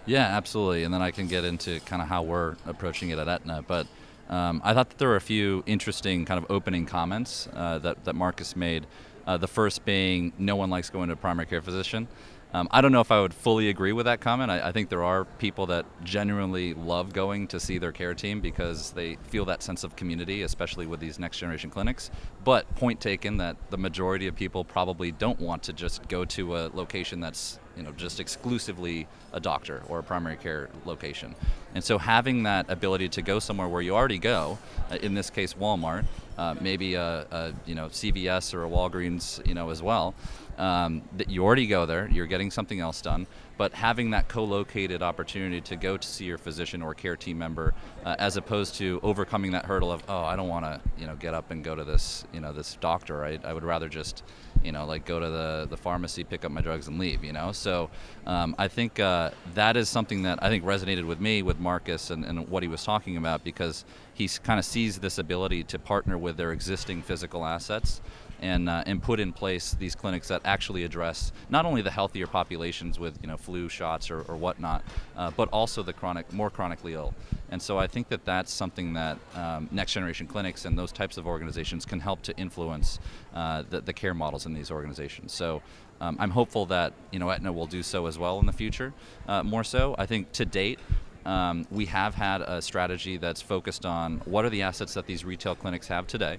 Yeah, 0.06 0.24
absolutely. 0.24 0.84
And 0.84 0.94
then 0.94 1.02
I 1.02 1.10
can 1.10 1.26
get 1.26 1.44
into 1.44 1.80
kind 1.80 2.00
of 2.00 2.08
how 2.08 2.22
we're 2.22 2.56
approaching 2.64 3.10
it 3.10 3.18
at 3.18 3.28
Aetna. 3.28 3.64
But 3.66 3.88
um, 4.28 4.60
I 4.64 4.72
thought 4.72 4.88
that 4.90 4.98
there 4.98 5.08
were 5.08 5.16
a 5.16 5.20
few 5.20 5.64
interesting 5.66 6.24
kind 6.24 6.38
of 6.42 6.48
opening 6.48 6.86
comments 6.86 7.48
uh, 7.52 7.78
that, 7.80 8.04
that 8.04 8.14
Marcus 8.14 8.54
made. 8.54 8.86
Uh, 9.26 9.36
the 9.36 9.48
first 9.48 9.84
being, 9.84 10.32
no 10.38 10.54
one 10.54 10.70
likes 10.70 10.88
going 10.90 11.08
to 11.08 11.14
a 11.14 11.16
primary 11.16 11.46
care 11.46 11.60
physician. 11.60 12.06
Um, 12.54 12.68
I 12.70 12.80
don't 12.80 12.92
know 12.92 13.00
if 13.00 13.10
I 13.10 13.20
would 13.20 13.34
fully 13.34 13.68
agree 13.68 13.92
with 13.92 14.06
that 14.06 14.20
comment. 14.20 14.50
I, 14.50 14.68
I, 14.68 14.72
think 14.72 14.88
there 14.88 15.02
are 15.02 15.24
people 15.24 15.66
that 15.66 15.84
genuinely 16.04 16.74
love 16.74 17.12
going 17.12 17.48
to 17.48 17.60
see 17.60 17.78
their 17.78 17.92
care 17.92 18.14
team 18.14 18.40
because 18.40 18.92
they 18.92 19.16
feel 19.28 19.44
that 19.46 19.62
sense 19.62 19.84
of 19.84 19.96
community, 19.96 20.42
especially 20.42 20.86
with 20.86 21.00
these 21.00 21.18
next 21.18 21.38
generation 21.38 21.70
clinics. 21.70 22.10
But 22.44 22.72
point 22.76 23.00
taken 23.00 23.36
that 23.38 23.56
the 23.70 23.76
majority 23.76 24.26
of 24.26 24.36
people 24.36 24.64
probably 24.64 25.10
don't 25.10 25.40
want 25.40 25.64
to 25.64 25.72
just 25.72 26.08
go 26.08 26.24
to 26.24 26.56
a 26.56 26.70
location 26.72 27.20
that's 27.20 27.58
you 27.76 27.82
know 27.82 27.92
just 27.92 28.20
exclusively 28.20 29.06
a 29.32 29.40
doctor 29.40 29.82
or 29.88 29.98
a 29.98 30.02
primary 30.02 30.36
care 30.36 30.70
location. 30.84 31.34
And 31.74 31.84
so 31.84 31.98
having 31.98 32.44
that 32.44 32.70
ability 32.70 33.10
to 33.10 33.22
go 33.22 33.38
somewhere 33.38 33.68
where 33.68 33.82
you 33.82 33.94
already 33.94 34.18
go, 34.18 34.58
uh, 34.90 34.96
in 34.96 35.14
this 35.14 35.28
case 35.30 35.52
Walmart, 35.54 36.06
uh, 36.38 36.54
maybe 36.60 36.94
a, 36.94 37.26
a, 37.30 37.52
you 37.66 37.74
know 37.74 37.86
CVS 37.86 38.54
or 38.54 38.64
a 38.64 38.68
Walgreens, 38.68 39.46
you 39.46 39.54
know 39.54 39.70
as 39.70 39.82
well. 39.82 40.14
Um, 40.58 41.02
that 41.18 41.28
you 41.28 41.44
already 41.44 41.66
go 41.66 41.84
there, 41.84 42.08
you're 42.08 42.26
getting 42.26 42.50
something 42.50 42.80
else 42.80 43.02
done, 43.02 43.26
but 43.58 43.72
having 43.72 44.10
that 44.10 44.28
co-located 44.28 45.02
opportunity 45.02 45.60
to 45.62 45.76
go 45.76 45.96
to 45.96 46.06
see 46.06 46.24
your 46.24 46.38
physician 46.38 46.82
or 46.82 46.94
care 46.94 47.16
team 47.16 47.38
member, 47.38 47.74
uh, 48.04 48.16
as 48.18 48.36
opposed 48.36 48.74
to 48.76 49.00
overcoming 49.02 49.52
that 49.52 49.66
hurdle 49.66 49.92
of 49.92 50.02
oh 50.08 50.24
I 50.24 50.36
don't 50.36 50.48
want 50.48 50.64
to 50.64 50.80
you 50.98 51.06
know 51.06 51.16
get 51.16 51.34
up 51.34 51.50
and 51.50 51.62
go 51.62 51.74
to 51.74 51.84
this 51.84 52.24
you 52.32 52.40
know 52.40 52.52
this 52.52 52.76
doctor. 52.80 53.24
I, 53.24 53.38
I 53.44 53.52
would 53.52 53.64
rather 53.64 53.88
just 53.88 54.24
you 54.62 54.72
know 54.72 54.84
like 54.84 55.04
go 55.04 55.20
to 55.20 55.28
the 55.28 55.66
the 55.68 55.76
pharmacy, 55.76 56.24
pick 56.24 56.44
up 56.44 56.50
my 56.50 56.60
drugs 56.60 56.88
and 56.88 56.98
leave. 56.98 57.24
You 57.24 57.32
know, 57.32 57.52
so 57.52 57.90
um, 58.26 58.54
I 58.58 58.68
think 58.68 58.98
uh, 58.98 59.30
that 59.54 59.76
is 59.76 59.88
something 59.88 60.22
that 60.22 60.42
I 60.42 60.48
think 60.48 60.64
resonated 60.64 61.06
with 61.06 61.20
me 61.20 61.42
with 61.42 61.58
Marcus 61.58 62.10
and, 62.10 62.24
and 62.24 62.48
what 62.48 62.62
he 62.62 62.68
was 62.68 62.84
talking 62.84 63.16
about 63.16 63.44
because 63.44 63.84
he 64.14 64.28
kind 64.28 64.58
of 64.58 64.64
sees 64.64 64.98
this 64.98 65.18
ability 65.18 65.64
to 65.64 65.78
partner 65.78 66.16
with 66.16 66.36
their 66.36 66.52
existing 66.52 67.02
physical 67.02 67.44
assets 67.44 68.00
and, 68.40 68.68
uh, 68.68 68.82
and 68.86 69.02
put 69.02 69.20
in 69.20 69.32
place 69.32 69.76
these 69.78 69.94
clinics 69.94 70.28
that 70.28 70.42
actually 70.44 70.84
address 70.84 71.32
not 71.48 71.64
only 71.64 71.82
the 71.82 71.90
healthier 71.90 72.26
populations 72.26 72.98
with 72.98 73.18
you 73.22 73.28
know 73.28 73.36
flu 73.36 73.68
shots 73.68 74.10
or, 74.10 74.20
or 74.22 74.36
whatnot, 74.36 74.84
uh, 75.16 75.30
but 75.30 75.48
also 75.50 75.82
the 75.82 75.92
chronic, 75.92 76.32
more 76.32 76.50
chronically 76.50 76.94
ill. 76.94 77.14
And 77.50 77.62
so 77.62 77.78
I 77.78 77.86
think 77.86 78.08
that 78.08 78.24
that's 78.24 78.52
something 78.52 78.94
that 78.94 79.18
um, 79.34 79.68
next 79.70 79.92
generation 79.92 80.26
clinics 80.26 80.64
and 80.64 80.76
those 80.76 80.92
types 80.92 81.16
of 81.16 81.26
organizations 81.26 81.84
can 81.84 82.00
help 82.00 82.22
to 82.22 82.36
influence 82.36 82.98
uh, 83.34 83.62
the, 83.70 83.80
the, 83.80 83.92
care 83.92 84.14
models 84.14 84.46
in 84.46 84.54
these 84.54 84.70
organizations. 84.70 85.32
So 85.32 85.62
um, 86.00 86.16
I'm 86.18 86.30
hopeful 86.30 86.66
that 86.66 86.92
you 87.12 87.18
know 87.18 87.30
Aetna 87.30 87.52
will 87.52 87.66
do 87.66 87.82
so 87.82 88.06
as 88.06 88.18
well 88.18 88.38
in 88.40 88.46
the 88.46 88.52
future. 88.52 88.92
Uh, 89.28 89.42
more 89.42 89.64
so, 89.64 89.94
I 89.98 90.06
think 90.06 90.32
to 90.32 90.44
date. 90.44 90.78
Um, 91.24 91.66
we 91.72 91.86
have 91.86 92.14
had 92.14 92.40
a 92.40 92.62
strategy 92.62 93.16
that's 93.16 93.42
focused 93.42 93.84
on 93.84 94.18
what 94.26 94.44
are 94.44 94.48
the 94.48 94.62
assets 94.62 94.94
that 94.94 95.06
these 95.06 95.24
retail 95.24 95.56
clinics 95.56 95.88
have 95.88 96.06
today, 96.06 96.38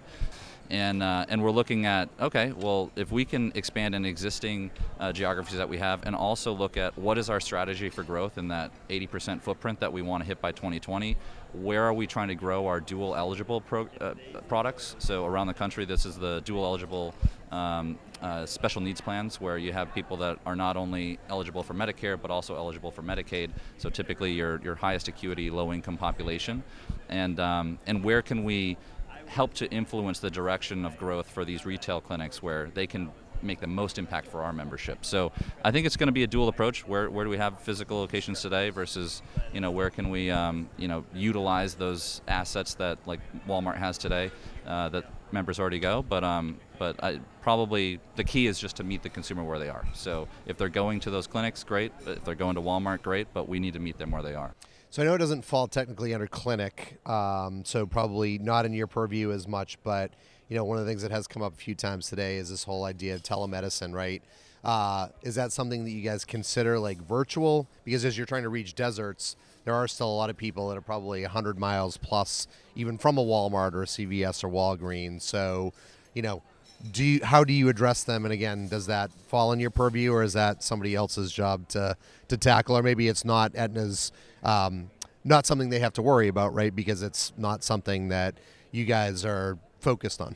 and 0.69 1.01
uh, 1.01 1.25
and 1.29 1.41
we're 1.41 1.51
looking 1.51 1.85
at 1.85 2.09
okay, 2.19 2.51
well, 2.51 2.91
if 2.95 3.11
we 3.11 3.25
can 3.25 3.51
expand 3.55 3.95
in 3.95 4.05
existing 4.05 4.71
uh, 4.99 5.11
geographies 5.11 5.57
that 5.57 5.69
we 5.69 5.77
have, 5.77 6.05
and 6.05 6.15
also 6.15 6.53
look 6.53 6.77
at 6.77 6.97
what 6.97 7.17
is 7.17 7.29
our 7.29 7.39
strategy 7.39 7.89
for 7.89 8.03
growth 8.03 8.37
in 8.37 8.49
that 8.49 8.71
80% 8.89 9.41
footprint 9.41 9.79
that 9.79 9.91
we 9.91 10.01
want 10.01 10.23
to 10.23 10.27
hit 10.27 10.41
by 10.41 10.51
2020. 10.51 11.15
Where 11.53 11.83
are 11.83 11.93
we 11.93 12.07
trying 12.07 12.27
to 12.27 12.35
grow 12.35 12.67
our 12.67 12.81
dual 12.81 13.15
eligible 13.15 13.61
pro- 13.61 13.89
uh, 14.01 14.13
products? 14.47 14.95
So 14.99 15.25
around 15.25 15.47
the 15.47 15.53
country, 15.53 15.85
this 15.85 16.05
is 16.05 16.17
the 16.17 16.41
dual 16.41 16.65
eligible 16.65 17.15
um, 17.51 17.97
uh, 18.21 18.45
special 18.45 18.81
needs 18.81 18.99
plans 18.99 19.39
where 19.39 19.57
you 19.57 19.71
have 19.71 19.93
people 19.93 20.17
that 20.17 20.39
are 20.45 20.55
not 20.55 20.75
only 20.75 21.19
eligible 21.29 21.63
for 21.63 21.73
Medicare 21.73 22.19
but 22.19 22.31
also 22.31 22.55
eligible 22.55 22.91
for 22.91 23.01
Medicaid. 23.01 23.51
So 23.77 23.89
typically 23.89 24.33
your 24.33 24.59
your 24.63 24.75
highest 24.75 25.07
acuity, 25.07 25.49
low 25.49 25.71
income 25.71 25.97
population, 25.97 26.63
and 27.09 27.39
um, 27.39 27.79
and 27.87 28.03
where 28.03 28.21
can 28.21 28.43
we 28.43 28.77
help 29.27 29.53
to 29.55 29.69
influence 29.71 30.19
the 30.19 30.29
direction 30.29 30.85
of 30.85 30.97
growth 30.97 31.29
for 31.29 31.45
these 31.45 31.65
retail 31.65 32.01
clinics 32.01 32.41
where 32.41 32.69
they 32.73 32.87
can 32.87 33.11
make 33.41 33.59
the 33.59 33.67
most 33.67 33.97
impact 33.97 34.27
for 34.27 34.41
our 34.41 34.53
membership. 34.53 35.05
So 35.05 35.31
I 35.63 35.71
think 35.71 35.85
it's 35.85 35.97
going 35.97 36.07
to 36.07 36.13
be 36.13 36.23
a 36.23 36.27
dual 36.27 36.47
approach. 36.47 36.87
Where, 36.87 37.09
where 37.09 37.23
do 37.23 37.29
we 37.29 37.37
have 37.37 37.59
physical 37.59 37.99
locations 37.99 38.41
today 38.41 38.69
versus 38.69 39.21
you 39.53 39.61
know 39.61 39.71
where 39.71 39.89
can 39.89 40.09
we 40.09 40.31
um, 40.31 40.69
you 40.77 40.87
know 40.87 41.05
utilize 41.13 41.75
those 41.75 42.21
assets 42.27 42.73
that 42.75 42.97
like 43.05 43.19
Walmart 43.47 43.77
has 43.77 43.97
today 43.97 44.31
uh, 44.65 44.89
that 44.89 45.05
members 45.31 45.59
already 45.59 45.79
go. 45.79 46.01
But 46.01 46.23
um, 46.23 46.59
but 46.79 47.01
I, 47.03 47.19
probably 47.41 47.99
the 48.15 48.23
key 48.23 48.47
is 48.47 48.59
just 48.59 48.75
to 48.77 48.83
meet 48.83 49.03
the 49.03 49.09
consumer 49.09 49.43
where 49.43 49.59
they 49.59 49.69
are. 49.69 49.85
So 49.93 50.27
if 50.45 50.57
they're 50.57 50.69
going 50.69 50.99
to 51.01 51.09
those 51.09 51.27
clinics, 51.27 51.63
great. 51.63 51.91
If 52.05 52.23
they're 52.23 52.35
going 52.35 52.55
to 52.55 52.61
Walmart, 52.61 53.01
great. 53.01 53.27
But 53.33 53.47
we 53.47 53.59
need 53.59 53.73
to 53.73 53.79
meet 53.79 53.97
them 53.97 54.11
where 54.11 54.23
they 54.23 54.35
are. 54.35 54.53
So 54.97 55.03
I 55.03 55.05
know 55.05 55.13
it 55.13 55.19
doesn't 55.19 55.45
fall 55.45 55.67
technically 55.67 56.11
under 56.15 56.25
clinic, 56.25 56.97
um, 57.05 57.63
so 57.63 57.85
probably 57.85 58.39
not 58.39 58.65
in 58.65 58.73
your 58.73 58.87
purview 58.87 59.31
as 59.31 59.47
much. 59.47 59.77
But 59.83 60.09
you 60.49 60.55
know, 60.55 60.63
one 60.63 60.79
of 60.79 60.85
the 60.85 60.89
things 60.89 61.03
that 61.03 61.11
has 61.11 61.27
come 61.27 61.43
up 61.43 61.53
a 61.53 61.55
few 61.55 61.75
times 61.75 62.09
today 62.09 62.37
is 62.37 62.49
this 62.49 62.63
whole 62.63 62.83
idea 62.83 63.13
of 63.13 63.21
telemedicine, 63.21 63.93
right? 63.93 64.23
Uh, 64.63 65.09
is 65.21 65.35
that 65.35 65.51
something 65.51 65.85
that 65.85 65.91
you 65.91 66.01
guys 66.01 66.25
consider 66.25 66.79
like 66.79 66.97
virtual? 66.97 67.67
Because 67.85 68.05
as 68.05 68.17
you're 68.17 68.25
trying 68.25 68.41
to 68.41 68.49
reach 68.49 68.73
deserts, 68.73 69.35
there 69.65 69.75
are 69.75 69.87
still 69.87 70.09
a 70.09 70.17
lot 70.17 70.31
of 70.31 70.35
people 70.35 70.67
that 70.69 70.77
are 70.79 70.81
probably 70.81 71.21
100 71.21 71.59
miles 71.59 71.97
plus, 71.97 72.47
even 72.75 72.97
from 72.97 73.19
a 73.19 73.23
Walmart 73.23 73.75
or 73.75 73.83
a 73.83 73.85
CVS 73.85 74.43
or 74.43 74.49
Walgreens. 74.49 75.21
So, 75.21 75.73
you 76.15 76.23
know, 76.23 76.41
do 76.91 77.03
you, 77.03 77.23
how 77.23 77.43
do 77.43 77.53
you 77.53 77.69
address 77.69 78.03
them? 78.03 78.25
And 78.25 78.33
again, 78.33 78.67
does 78.67 78.85
that 78.87 79.11
fall 79.27 79.51
in 79.51 79.59
your 79.59 79.71
purview, 79.71 80.13
or 80.13 80.23
is 80.23 80.33
that 80.33 80.63
somebody 80.63 80.95
else's 80.95 81.31
job 81.31 81.67
to 81.69 81.95
to 82.27 82.37
tackle, 82.37 82.77
or 82.77 82.83
maybe 82.83 83.07
it's 83.07 83.25
not 83.25 83.55
Aetna's 83.55 84.11
um, 84.43 84.89
not 85.23 85.45
something 85.45 85.69
they 85.69 85.79
have 85.79 85.93
to 85.93 86.01
worry 86.01 86.27
about, 86.27 86.53
right? 86.53 86.75
Because 86.75 87.01
it's 87.01 87.33
not 87.37 87.63
something 87.63 88.09
that 88.09 88.35
you 88.71 88.85
guys 88.85 89.25
are 89.25 89.57
focused 89.79 90.21
on. 90.21 90.35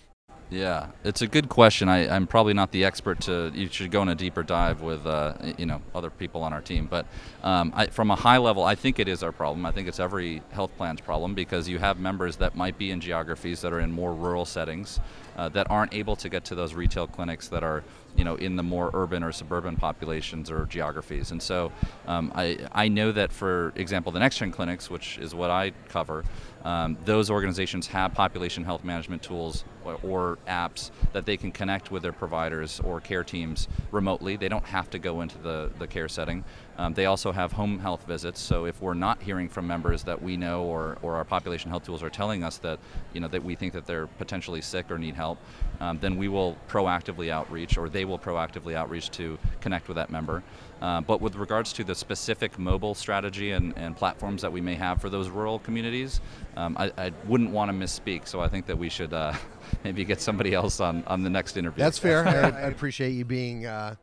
Yeah, 0.51 0.88
it's 1.05 1.22
a 1.22 1.27
good 1.27 1.48
question. 1.48 1.88
I, 1.88 2.13
am 2.13 2.27
probably 2.27 2.53
not 2.53 2.74
the 2.74 2.84
expert 2.84 3.22
to. 3.22 3.53
You 3.55 3.70
should 3.70 3.89
go 3.89 4.01
in 4.01 4.10
a 4.10 4.15
deeper 4.15 4.43
dive 4.43 4.81
with, 4.81 5.05
uh, 5.05 5.34
you 5.58 5.65
know, 5.65 5.81
other 5.96 6.10
people 6.10 6.43
on 6.43 6.51
our 6.51 6.60
team. 6.60 6.88
But 6.88 7.05
um, 7.41 7.72
I, 7.74 7.88
from 7.88 8.12
a 8.12 8.17
high 8.17 8.38
level, 8.38 8.65
I 8.65 8.75
think 8.75 9.00
it 9.00 9.08
is 9.08 9.24
our 9.24 9.31
problem. 9.31 9.65
I 9.65 9.72
think 9.72 9.88
it's 9.88 10.00
every 10.00 10.41
health 10.51 10.72
plan's 10.75 11.00
problem 11.00 11.36
because 11.36 11.70
you 11.70 11.79
have 11.79 12.01
members 12.01 12.36
that 12.36 12.53
might 12.58 12.77
be 12.77 12.91
in 12.91 13.00
geographies 13.00 13.62
that 13.62 13.72
are 13.72 13.79
in 13.79 13.93
more 13.93 14.13
rural 14.13 14.43
settings 14.43 15.00
uh, 15.38 15.50
that 15.50 15.70
aren't 15.72 15.93
able 15.93 16.15
to 16.17 16.29
get 16.29 16.43
to 16.46 16.55
those 16.55 16.74
retail 16.74 17.08
clinics 17.08 17.48
that 17.48 17.63
are 17.63 17.84
you 18.15 18.24
know 18.24 18.36
in 18.36 18.55
the 18.55 18.63
more 18.63 18.91
urban 18.93 19.24
or 19.24 19.31
suburban 19.31 19.75
populations 19.75 20.51
or 20.51 20.65
geographies 20.65 21.31
and 21.31 21.41
so 21.41 21.72
um, 22.08 22.31
I, 22.36 22.60
I 22.74 22.88
know 22.89 23.12
that 23.12 23.31
for 23.31 23.72
example 23.75 24.12
the 24.12 24.20
next 24.20 24.38
gen 24.38 24.51
clinics 24.51 24.89
which 24.89 25.17
is 25.17 25.34
what 25.34 25.50
i 25.50 25.72
cover 25.89 26.25
um, 26.63 26.98
those 27.05 27.29
organizations 27.29 27.88
have 27.88 28.13
population 28.13 28.63
health 28.63 28.84
management 28.84 29.24
tools 29.24 29.63
or, 29.86 30.38
apps 30.48 30.92
that 31.14 31.26
they 31.26 31.38
can 31.38 31.52
connect 31.52 31.92
with 31.92 32.04
their 32.04 32.14
providers 32.14 32.80
or 32.84 33.00
care 33.00 33.24
teams 33.24 33.68
remotely. 33.92 34.36
They 34.36 34.50
don't 34.50 34.66
have 34.66 34.90
to 34.92 35.00
go 35.00 35.22
into 35.22 35.38
the, 35.38 35.72
the 35.80 35.88
care 35.88 36.08
setting. 36.08 36.44
Um, 36.78 36.94
they 36.94 37.06
also 37.06 37.32
have 37.32 37.52
home 37.52 37.80
health 37.80 38.06
visits. 38.06 38.40
So 38.40 38.66
if 38.66 38.82
we're 38.82 38.94
not 38.94 39.22
hearing 39.22 39.50
from 39.50 39.68
members 39.68 40.04
that 40.04 40.22
we 40.22 40.38
know 40.38 40.64
or, 40.64 40.98
or 41.02 41.16
our 41.16 41.24
population 41.24 41.70
health 41.70 41.86
tools 41.86 42.02
are 42.02 42.10
telling 42.10 42.44
us 42.44 42.58
that 42.60 42.80
you 43.14 43.20
know 43.20 43.28
that 43.28 43.44
we 43.44 43.56
think 43.56 43.74
that 43.74 43.86
they're 43.86 44.08
potentially 44.08 44.62
sick 44.62 44.90
or 44.90 44.98
need 44.98 45.16
help 45.16 45.38
um, 45.80 45.98
then 46.00 46.18
we 46.18 46.28
will 46.28 46.56
proactively 46.68 47.30
outreach 47.30 47.78
or 47.78 47.90
they 47.90 48.06
will 48.06 48.20
proactively 48.20 48.74
outreach 48.74 49.10
to 49.12 49.38
connect 49.60 49.88
with 49.88 49.96
that 49.96 50.10
member. 50.10 50.44
Uh, 50.82 51.00
but 51.00 51.22
with 51.22 51.36
regards 51.36 51.72
to 51.74 51.84
the 51.84 51.94
specific 51.94 52.58
mobile 52.58 52.96
strategy 52.96 53.52
and, 53.52 53.78
and, 53.78 53.96
platforms 53.96 54.42
that 54.42 54.52
we 54.52 54.60
may 54.60 54.74
have 54.74 55.00
for 55.00 55.10
those 55.10 55.30
rural 55.30 55.60
communities, 55.60 56.22
um, 56.58 56.76
I, 56.80 56.92
I, 56.98 57.12
wouldn't 57.28 57.52
want 57.52 57.70
to 57.70 57.78
misspeak. 57.78 58.28
So 58.28 58.42
I 58.42 58.48
think 58.48 58.66
that 58.66 58.78
we 58.78 58.90
should 58.90 59.14
uh, 59.14 59.34
maybe 59.84 60.04
get 60.04 60.22
somebody 60.22 60.56
else 60.56 60.80
on, 60.80 61.04
on 61.06 61.22
the 61.22 61.30
next 61.30 61.56
interview. 61.56 61.84
That's 61.84 62.00
fair. 62.00 62.28
I, 62.28 62.50
I, 62.50 62.62
appreciate 62.70 63.12
you 63.12 63.26
being 63.26 63.68
uh, 63.68 63.96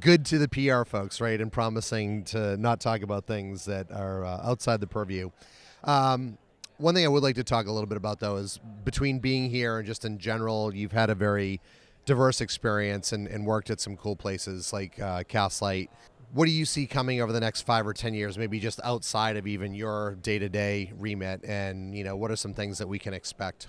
good 0.00 0.24
to 0.26 0.38
the 0.38 0.48
PR 0.48 0.84
folks, 0.84 1.20
right, 1.20 1.38
and 1.38 1.52
promising 1.52 2.24
to 2.24 2.56
not 2.56 2.80
talk 2.80 3.02
about 3.02 3.26
things 3.26 3.66
that 3.66 3.92
are 3.92 4.24
uh, 4.24 4.40
outside 4.42 4.80
the 4.80 4.86
purview. 4.86 5.30
Um, 5.84 6.38
one 6.78 6.94
thing 6.94 7.04
I 7.04 7.08
would 7.08 7.22
like 7.22 7.36
to 7.36 7.44
talk 7.44 7.66
a 7.66 7.72
little 7.72 7.86
bit 7.86 7.98
about, 7.98 8.20
though, 8.20 8.36
is 8.36 8.58
between 8.84 9.18
being 9.18 9.50
here 9.50 9.78
and 9.78 9.86
just 9.86 10.04
in 10.04 10.18
general, 10.18 10.74
you've 10.74 10.92
had 10.92 11.10
a 11.10 11.14
very 11.14 11.60
diverse 12.04 12.40
experience 12.40 13.12
and, 13.12 13.26
and 13.28 13.46
worked 13.46 13.70
at 13.70 13.80
some 13.80 13.96
cool 13.96 14.16
places 14.16 14.72
like 14.72 15.00
uh, 15.00 15.22
Castlight. 15.24 15.88
What 16.32 16.46
do 16.46 16.50
you 16.50 16.64
see 16.64 16.86
coming 16.86 17.20
over 17.20 17.32
the 17.32 17.40
next 17.40 17.62
five 17.62 17.86
or 17.86 17.92
ten 17.92 18.12
years, 18.12 18.36
maybe 18.36 18.58
just 18.58 18.80
outside 18.82 19.36
of 19.36 19.46
even 19.46 19.74
your 19.74 20.16
day-to-day 20.16 20.92
remit? 20.98 21.44
And 21.44 21.96
you 21.96 22.02
know, 22.02 22.16
what 22.16 22.30
are 22.30 22.36
some 22.36 22.54
things 22.54 22.78
that 22.78 22.88
we 22.88 22.98
can 22.98 23.14
expect? 23.14 23.68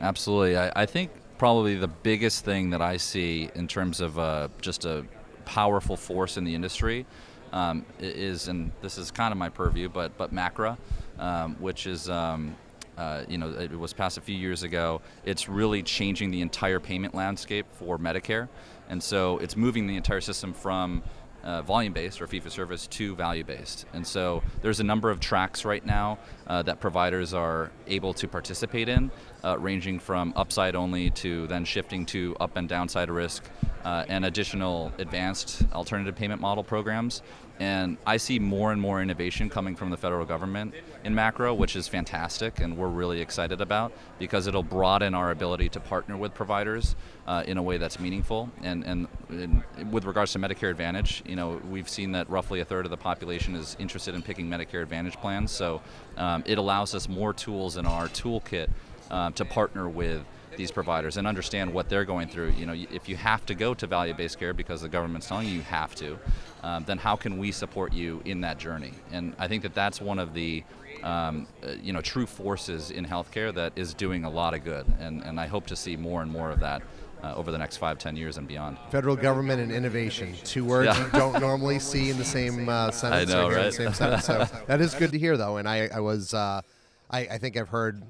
Absolutely, 0.00 0.56
I, 0.56 0.70
I 0.76 0.86
think 0.86 1.10
probably 1.38 1.76
the 1.76 1.88
biggest 1.88 2.44
thing 2.44 2.70
that 2.70 2.82
I 2.82 2.98
see 2.98 3.48
in 3.54 3.66
terms 3.66 4.00
of 4.00 4.18
uh, 4.18 4.48
just 4.60 4.84
a 4.84 5.04
powerful 5.44 5.96
force 5.96 6.36
in 6.36 6.44
the 6.44 6.54
industry 6.54 7.06
um, 7.52 7.86
is, 7.98 8.48
and 8.48 8.70
this 8.82 8.98
is 8.98 9.10
kind 9.10 9.32
of 9.32 9.38
my 9.38 9.48
purview, 9.48 9.88
but 9.88 10.16
but 10.18 10.32
MACRA 10.32 10.76
um, 11.18 11.56
which 11.58 11.86
is 11.86 12.08
um, 12.08 12.56
uh, 12.98 13.24
you 13.28 13.38
know 13.38 13.50
it 13.50 13.78
was 13.78 13.92
passed 13.92 14.18
a 14.18 14.20
few 14.20 14.36
years 14.36 14.62
ago. 14.62 15.00
It's 15.24 15.48
really 15.48 15.82
changing 15.82 16.30
the 16.30 16.42
entire 16.42 16.80
payment 16.80 17.14
landscape 17.14 17.66
for 17.72 17.96
Medicare, 17.98 18.48
and 18.88 19.02
so 19.02 19.38
it's 19.38 19.56
moving 19.56 19.86
the 19.86 19.96
entire 19.96 20.20
system 20.20 20.52
from 20.52 21.02
uh, 21.44 21.62
volume 21.62 21.92
based 21.92 22.20
or 22.20 22.26
fee 22.26 22.40
for 22.40 22.50
service 22.50 22.86
to 22.88 23.14
value 23.14 23.44
based. 23.44 23.86
And 23.92 24.06
so 24.06 24.42
there's 24.62 24.80
a 24.80 24.84
number 24.84 25.10
of 25.10 25.20
tracks 25.20 25.64
right 25.64 25.84
now 25.84 26.18
uh, 26.46 26.62
that 26.62 26.80
providers 26.80 27.32
are 27.32 27.70
able 27.86 28.12
to 28.14 28.28
participate 28.28 28.88
in, 28.88 29.10
uh, 29.44 29.58
ranging 29.58 29.98
from 29.98 30.32
upside 30.36 30.74
only 30.74 31.10
to 31.10 31.46
then 31.46 31.64
shifting 31.64 32.06
to 32.06 32.36
up 32.40 32.56
and 32.56 32.68
downside 32.68 33.10
risk 33.10 33.44
uh, 33.84 34.04
and 34.08 34.24
additional 34.24 34.92
advanced 34.98 35.62
alternative 35.72 36.14
payment 36.14 36.40
model 36.40 36.64
programs. 36.64 37.22
And 37.60 37.96
I 38.06 38.18
see 38.18 38.38
more 38.38 38.70
and 38.70 38.80
more 38.80 39.02
innovation 39.02 39.50
coming 39.50 39.74
from 39.74 39.90
the 39.90 39.96
federal 39.96 40.24
government 40.24 40.74
in 41.02 41.12
MACRA, 41.12 41.56
which 41.56 41.74
is 41.74 41.88
fantastic, 41.88 42.60
and 42.60 42.76
we're 42.76 42.86
really 42.88 43.20
excited 43.20 43.60
about 43.60 43.92
because 44.20 44.46
it'll 44.46 44.62
broaden 44.62 45.12
our 45.12 45.32
ability 45.32 45.68
to 45.70 45.80
partner 45.80 46.16
with 46.16 46.34
providers 46.34 46.94
uh, 47.26 47.42
in 47.46 47.58
a 47.58 47.62
way 47.62 47.76
that's 47.76 47.98
meaningful. 47.98 48.48
And, 48.62 48.84
and, 48.84 49.08
and, 49.28 49.64
with 49.90 50.04
regards 50.04 50.32
to 50.34 50.38
Medicare 50.38 50.70
Advantage, 50.70 51.24
you 51.26 51.34
know, 51.34 51.60
we've 51.68 51.88
seen 51.88 52.12
that 52.12 52.30
roughly 52.30 52.60
a 52.60 52.64
third 52.64 52.84
of 52.84 52.90
the 52.90 52.96
population 52.96 53.56
is 53.56 53.76
interested 53.80 54.14
in 54.14 54.22
picking 54.22 54.48
Medicare 54.48 54.82
Advantage 54.82 55.16
plans. 55.16 55.50
So 55.50 55.80
um, 56.16 56.44
it 56.46 56.58
allows 56.58 56.94
us 56.94 57.08
more 57.08 57.32
tools 57.32 57.76
in 57.76 57.86
our 57.86 58.06
toolkit 58.06 58.68
uh, 59.10 59.30
to 59.30 59.44
partner 59.44 59.88
with 59.88 60.24
these 60.58 60.70
providers 60.70 61.16
and 61.16 61.26
understand 61.26 61.72
what 61.72 61.88
they're 61.88 62.04
going 62.04 62.28
through. 62.28 62.50
You 62.50 62.66
know, 62.66 62.74
if 62.74 63.08
you 63.08 63.16
have 63.16 63.46
to 63.46 63.54
go 63.54 63.72
to 63.74 63.86
value-based 63.86 64.38
care 64.38 64.52
because 64.52 64.82
the 64.82 64.88
government's 64.88 65.28
telling 65.28 65.48
you 65.48 65.54
you 65.54 65.62
have 65.62 65.94
to, 65.94 66.18
um, 66.62 66.84
then 66.84 66.98
how 66.98 67.16
can 67.16 67.38
we 67.38 67.52
support 67.52 67.92
you 67.92 68.20
in 68.26 68.42
that 68.42 68.58
journey? 68.58 68.92
And 69.12 69.34
I 69.38 69.48
think 69.48 69.62
that 69.62 69.74
that's 69.74 70.00
one 70.00 70.18
of 70.18 70.34
the 70.34 70.64
um, 71.02 71.46
uh, 71.62 71.72
you 71.80 71.92
know 71.92 72.00
true 72.00 72.26
forces 72.26 72.90
in 72.90 73.06
healthcare 73.06 73.54
that 73.54 73.72
is 73.76 73.94
doing 73.94 74.24
a 74.24 74.30
lot 74.30 74.52
of 74.52 74.64
good, 74.64 74.84
and, 74.98 75.22
and 75.22 75.38
I 75.38 75.46
hope 75.46 75.66
to 75.68 75.76
see 75.76 75.96
more 75.96 76.22
and 76.22 76.30
more 76.30 76.50
of 76.50 76.60
that. 76.60 76.82
Uh, 77.20 77.34
over 77.34 77.50
the 77.50 77.58
next 77.58 77.78
five, 77.78 77.98
ten 77.98 78.14
years 78.14 78.38
and 78.38 78.46
beyond. 78.46 78.78
Federal 78.92 79.16
government 79.16 79.60
and 79.60 79.72
innovation, 79.72 80.36
two 80.44 80.64
words 80.64 80.96
yeah. 80.96 81.04
you 81.04 81.10
don't 81.10 81.40
normally 81.40 81.80
see 81.80 82.10
in 82.10 82.16
the 82.16 82.24
same 82.24 82.68
uh, 82.68 82.90
sentence. 82.92 83.32
I 83.32 83.34
know, 83.34 83.50
right? 83.50 83.74
same 83.74 83.92
sentence. 83.92 84.26
So 84.26 84.46
that 84.68 84.80
is 84.80 84.94
good 84.94 85.10
to 85.10 85.18
hear, 85.18 85.36
though. 85.36 85.56
And 85.56 85.68
I, 85.68 85.88
I 85.92 85.98
was, 85.98 86.32
uh, 86.32 86.62
I, 87.10 87.20
I, 87.22 87.38
think 87.38 87.56
I've 87.56 87.70
heard 87.70 88.04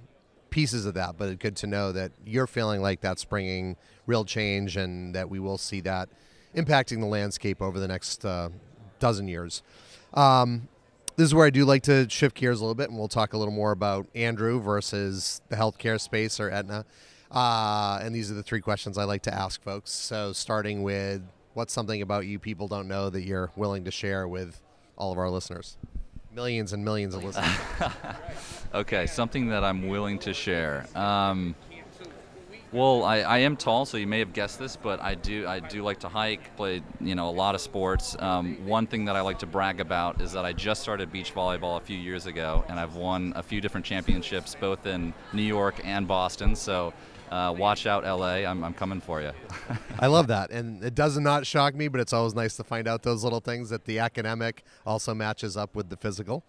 pieces 0.59 0.87
of 0.87 0.95
that, 0.95 1.17
but 1.17 1.39
good 1.39 1.55
to 1.55 1.69
know 1.69 1.93
that 1.93 2.11
you're 2.27 2.49
feeling 2.49 2.83
like 2.83 3.01
that's 3.01 3.25
bringing 3.25 3.77
real 4.07 4.25
change 4.25 4.77
and 4.77 5.15
that 5.15 5.31
we 5.31 5.39
will 5.39 5.57
see 5.57 5.81
that 5.81 6.09
impacting 6.53 6.99
the 6.99 7.07
landscape 7.07 7.63
over 7.63 7.79
the 7.79 7.87
next 7.87 8.25
uh, 8.25 8.49
dozen 8.99 9.29
years. 9.29 9.63
Um, 10.15 10.67
this 11.15 11.27
is 11.27 11.33
where 11.33 11.47
I 11.47 11.51
do 11.51 11.65
like 11.65 11.85
to 11.85 12.11
shift 12.11 12.35
gears 12.35 12.59
a 12.59 12.65
little 12.65 12.75
bit, 12.75 12.89
and 12.91 12.99
we'll 12.99 13.07
talk 13.07 13.35
a 13.35 13.39
little 13.39 13.55
more 13.55 13.71
about 13.71 14.09
Andrew 14.17 14.61
versus 14.61 15.41
the 15.49 15.55
healthcare 15.55 16.01
space 16.01 16.41
or 16.41 16.51
Aetna. 16.51 16.85
Uh, 17.31 18.01
and 18.03 18.13
these 18.13 18.29
are 18.29 18.35
the 18.35 18.43
three 18.43 18.61
questions 18.61 18.99
I 18.99 19.05
like 19.05 19.23
to 19.23 19.33
ask 19.33 19.63
folks. 19.63 19.93
So, 19.93 20.33
starting 20.33 20.83
with 20.83 21.23
what's 21.55 21.73
something 21.73 22.03
about 22.03 22.27
you 22.27 22.41
people 22.41 22.67
don't 22.67 22.89
know 22.89 23.11
that 23.11 23.23
you're 23.23 23.53
willing 23.55 23.85
to 23.85 23.93
share 23.93 24.27
with 24.27 24.61
all 24.97 25.13
of 25.13 25.19
our 25.19 25.31
listeners? 25.31 25.77
Millions 26.35 26.73
and 26.73 26.85
millions 26.85 27.15
of 27.15 27.25
listeners. 27.25 27.49
Okay, 28.75 29.07
something 29.07 29.49
that 29.49 29.65
I'm 29.65 29.89
willing 29.89 30.19
to 30.21 30.35
share. 30.35 30.87
Um, 30.95 31.55
well, 32.71 33.03
I, 33.03 33.21
I, 33.21 33.39
am 33.39 33.57
tall, 33.57 33.87
so 33.87 33.97
you 33.97 34.07
may 34.07 34.19
have 34.19 34.35
guessed 34.35 34.59
this, 34.59 34.77
but 34.77 35.01
I 35.01 35.15
do 35.15 35.47
I 35.47 35.59
do 35.59 35.83
like 35.83 36.01
to 36.01 36.09
hike, 36.09 36.55
play 36.55 36.83
you 37.01 37.15
know 37.15 37.31
a 37.31 37.33
lot 37.33 37.55
of 37.55 37.63
sports. 37.63 38.15
Um, 38.19 38.67
one 38.67 38.87
thing 38.87 39.07
that 39.07 39.17
I 39.17 39.23
like 39.23 39.39
to 39.39 39.47
brag 39.47 39.81
about 39.81 40.21
is 40.21 40.33
that 40.33 40.45
I 40.45 40.53
just 40.53 40.83
started 40.83 41.11
beach 41.11 41.35
volleyball 41.35 41.79
a 41.79 41.81
few 41.81 41.97
years 41.97 42.27
ago, 42.27 42.63
and 42.69 42.79
I've 42.79 42.97
won 42.97 43.33
a 43.37 43.43
few 43.43 43.63
different 43.63 43.87
championships, 43.87 44.55
both 44.55 44.87
in 44.87 45.15
New 45.33 45.43
York 45.43 45.81
and 45.85 46.07
Boston. 46.07 46.55
So. 46.55 46.93
Uh, 47.31 47.55
watch 47.57 47.87
out, 47.87 48.05
LA. 48.05 48.47
I'm, 48.49 48.65
I'm 48.65 48.75
coming 48.75 49.01
for 49.01 49.21
you. 49.21 49.33
I 49.99 50.07
love 50.07 50.29
that. 50.29 50.51
And 50.51 50.83
it 50.83 50.95
does 50.95 51.19
not 51.19 51.47
shock 51.47 51.75
me, 51.75 51.89
but 51.89 52.01
it's 52.01 52.13
always 52.13 52.35
nice 52.35 52.57
to 52.57 52.65
find 52.65 52.89
out 52.89 53.03
those 53.03 53.25
little 53.25 53.41
things 53.41 53.71
that 53.71 53.85
the 53.85 53.99
academic 53.99 54.63
also 54.87 55.15
matches 55.15 55.57
up 55.57 55.75
with 55.75 55.89
the 55.91 55.97
physical 55.97 56.45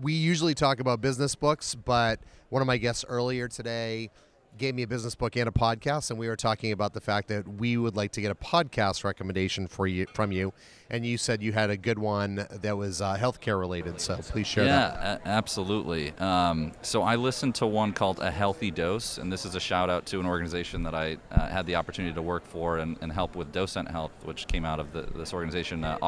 we 0.00 0.12
usually 0.12 0.54
talk 0.54 0.80
about 0.80 1.00
business 1.00 1.34
books, 1.34 1.74
but 1.74 2.20
one 2.50 2.62
of 2.62 2.66
my 2.66 2.76
guests 2.76 3.04
earlier 3.08 3.48
today 3.48 4.10
gave 4.58 4.74
me 4.74 4.82
a 4.82 4.86
business 4.86 5.14
book 5.14 5.36
and 5.36 5.48
a 5.48 5.52
podcast, 5.52 6.10
and 6.10 6.18
we 6.18 6.28
were 6.28 6.36
talking 6.36 6.72
about 6.72 6.92
the 6.92 7.00
fact 7.00 7.28
that 7.28 7.46
we 7.46 7.76
would 7.76 7.96
like 7.96 8.12
to 8.12 8.20
get 8.20 8.30
a 8.30 8.34
podcast 8.34 9.04
recommendation 9.04 9.68
for 9.68 9.86
you 9.86 10.06
from 10.12 10.32
you. 10.32 10.52
And 10.90 11.04
you 11.04 11.18
said 11.18 11.42
you 11.42 11.52
had 11.52 11.70
a 11.70 11.76
good 11.76 11.98
one 11.98 12.46
that 12.50 12.76
was 12.76 13.00
uh, 13.00 13.16
healthcare 13.16 13.58
related, 13.58 14.00
so 14.00 14.16
please 14.16 14.46
share 14.46 14.64
yeah, 14.64 14.90
that. 14.90 15.22
Yeah, 15.24 15.32
absolutely. 15.32 16.12
Um, 16.18 16.72
so 16.82 17.02
I 17.02 17.16
listened 17.16 17.54
to 17.56 17.66
one 17.66 17.92
called 17.92 18.20
A 18.20 18.30
Healthy 18.30 18.70
Dose, 18.70 19.18
and 19.18 19.30
this 19.30 19.44
is 19.44 19.54
a 19.54 19.60
shout 19.60 19.90
out 19.90 20.06
to 20.06 20.18
an 20.18 20.26
organization 20.26 20.82
that 20.84 20.94
I 20.94 21.18
uh, 21.30 21.46
had 21.46 21.66
the 21.66 21.76
opportunity 21.76 22.14
to 22.14 22.22
work 22.22 22.46
for 22.46 22.78
and, 22.78 22.96
and, 23.02 23.12
help 23.12 23.36
with 23.36 23.52
Docent 23.52 23.90
Health, 23.90 24.12
which 24.24 24.46
came 24.46 24.64
out 24.64 24.80
of 24.80 24.92
the, 24.92 25.02
this 25.14 25.34
organization, 25.34 25.84
uh, 25.84 25.98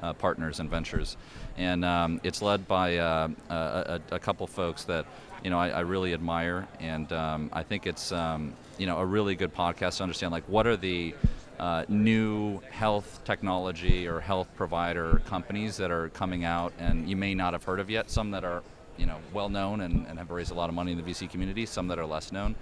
uh, 0.00 0.12
Partners 0.12 0.60
and 0.60 0.70
Ventures, 0.70 1.16
and 1.56 1.84
um, 1.84 2.20
it's 2.22 2.40
led 2.40 2.68
by 2.68 2.98
uh, 2.98 3.28
a, 3.50 4.00
a, 4.12 4.18
couple 4.18 4.46
folks 4.46 4.84
that 4.84 5.06
you 5.42 5.50
know 5.50 5.58
I, 5.58 5.68
I 5.68 5.80
really 5.80 6.12
admire, 6.14 6.66
and 6.80 7.12
um, 7.12 7.50
I 7.52 7.62
think 7.62 7.86
it's 7.86 8.12
um, 8.12 8.52
you 8.76 8.86
know 8.86 8.98
a 8.98 9.06
really 9.06 9.34
good 9.34 9.54
podcast 9.54 9.98
to 9.98 10.02
understand 10.02 10.32
like 10.32 10.44
what 10.48 10.66
are 10.66 10.76
the 10.76 11.14
uh, 11.58 11.84
new 11.88 12.60
health 12.70 13.20
technology 13.24 14.06
or 14.06 14.20
health 14.20 14.48
provider 14.56 15.20
companies 15.26 15.76
that 15.76 15.90
are 15.90 16.08
coming 16.10 16.44
out 16.44 16.72
and 16.78 17.08
you 17.10 17.16
may 17.16 17.34
not 17.34 17.52
have 17.52 17.64
heard 17.64 17.80
of 17.80 17.90
yet. 17.90 18.10
Some 18.10 18.30
that 18.30 18.44
are 18.44 18.62
you 18.96 19.06
know 19.06 19.18
well 19.32 19.48
known 19.48 19.80
and, 19.80 20.06
and 20.06 20.18
have 20.18 20.30
raised 20.30 20.50
a 20.50 20.54
lot 20.54 20.68
of 20.68 20.74
money 20.74 20.92
in 20.92 20.98
the 20.98 21.04
VC 21.04 21.28
community. 21.28 21.66
Some 21.66 21.88
that 21.88 21.98
are 21.98 22.06
less 22.06 22.32
known. 22.32 22.54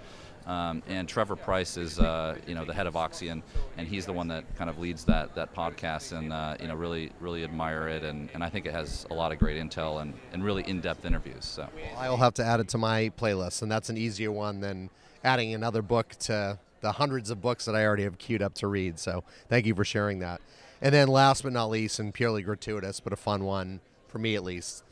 Um, 0.47 0.81
and 0.87 1.09
Trevor 1.09 1.35
Price 1.35 1.75
is, 1.75 1.99
uh, 1.99 2.37
you 2.47 2.55
know, 2.55 2.63
the 2.63 2.73
head 2.73 2.87
of 2.87 2.95
Oxeon, 2.95 3.43
and 3.77 3.85
he's 3.85 4.05
the 4.05 4.13
one 4.13 4.29
that 4.29 4.43
kind 4.55 4.69
of 4.69 4.79
leads 4.79 5.03
that 5.03 5.35
that 5.35 5.53
podcast, 5.53 6.17
and 6.17 6.31
uh, 6.31 6.55
you 6.61 6.69
know, 6.69 6.75
really 6.75 7.11
really 7.19 7.43
admire 7.43 7.89
it, 7.89 8.03
and, 8.03 8.29
and 8.33 8.41
I 8.41 8.49
think 8.49 8.65
it 8.65 8.71
has 8.71 9.05
a 9.11 9.13
lot 9.13 9.33
of 9.33 9.39
great 9.39 9.61
intel 9.61 10.01
and, 10.01 10.13
and 10.31 10.43
really 10.45 10.63
in-depth 10.63 11.03
interviews. 11.03 11.43
So 11.43 11.67
I'll 11.97 12.15
have 12.15 12.33
to 12.35 12.45
add 12.45 12.61
it 12.61 12.69
to 12.69 12.77
my 12.77 13.11
playlist, 13.19 13.61
and 13.61 13.69
that's 13.69 13.89
an 13.89 13.97
easier 13.97 14.31
one 14.31 14.61
than 14.61 14.89
adding 15.21 15.53
another 15.53 15.81
book 15.81 16.15
to 16.21 16.57
the 16.79 16.93
hundreds 16.93 17.29
of 17.29 17.41
books 17.41 17.65
that 17.65 17.75
I 17.75 17.85
already 17.85 18.03
have 18.03 18.17
queued 18.17 18.41
up 18.41 18.53
to 18.55 18.67
read. 18.67 18.99
So 18.99 19.25
thank 19.49 19.65
you 19.65 19.75
for 19.75 19.83
sharing 19.83 20.19
that. 20.19 20.39
And 20.81 20.93
then 20.93 21.09
last 21.09 21.43
but 21.43 21.51
not 21.51 21.69
least, 21.69 21.99
and 21.99 22.13
purely 22.13 22.41
gratuitous, 22.41 23.01
but 23.01 23.11
a 23.11 23.17
fun 23.17 23.43
one 23.43 23.81
for 24.07 24.19
me 24.19 24.35
at 24.35 24.43
least. 24.45 24.83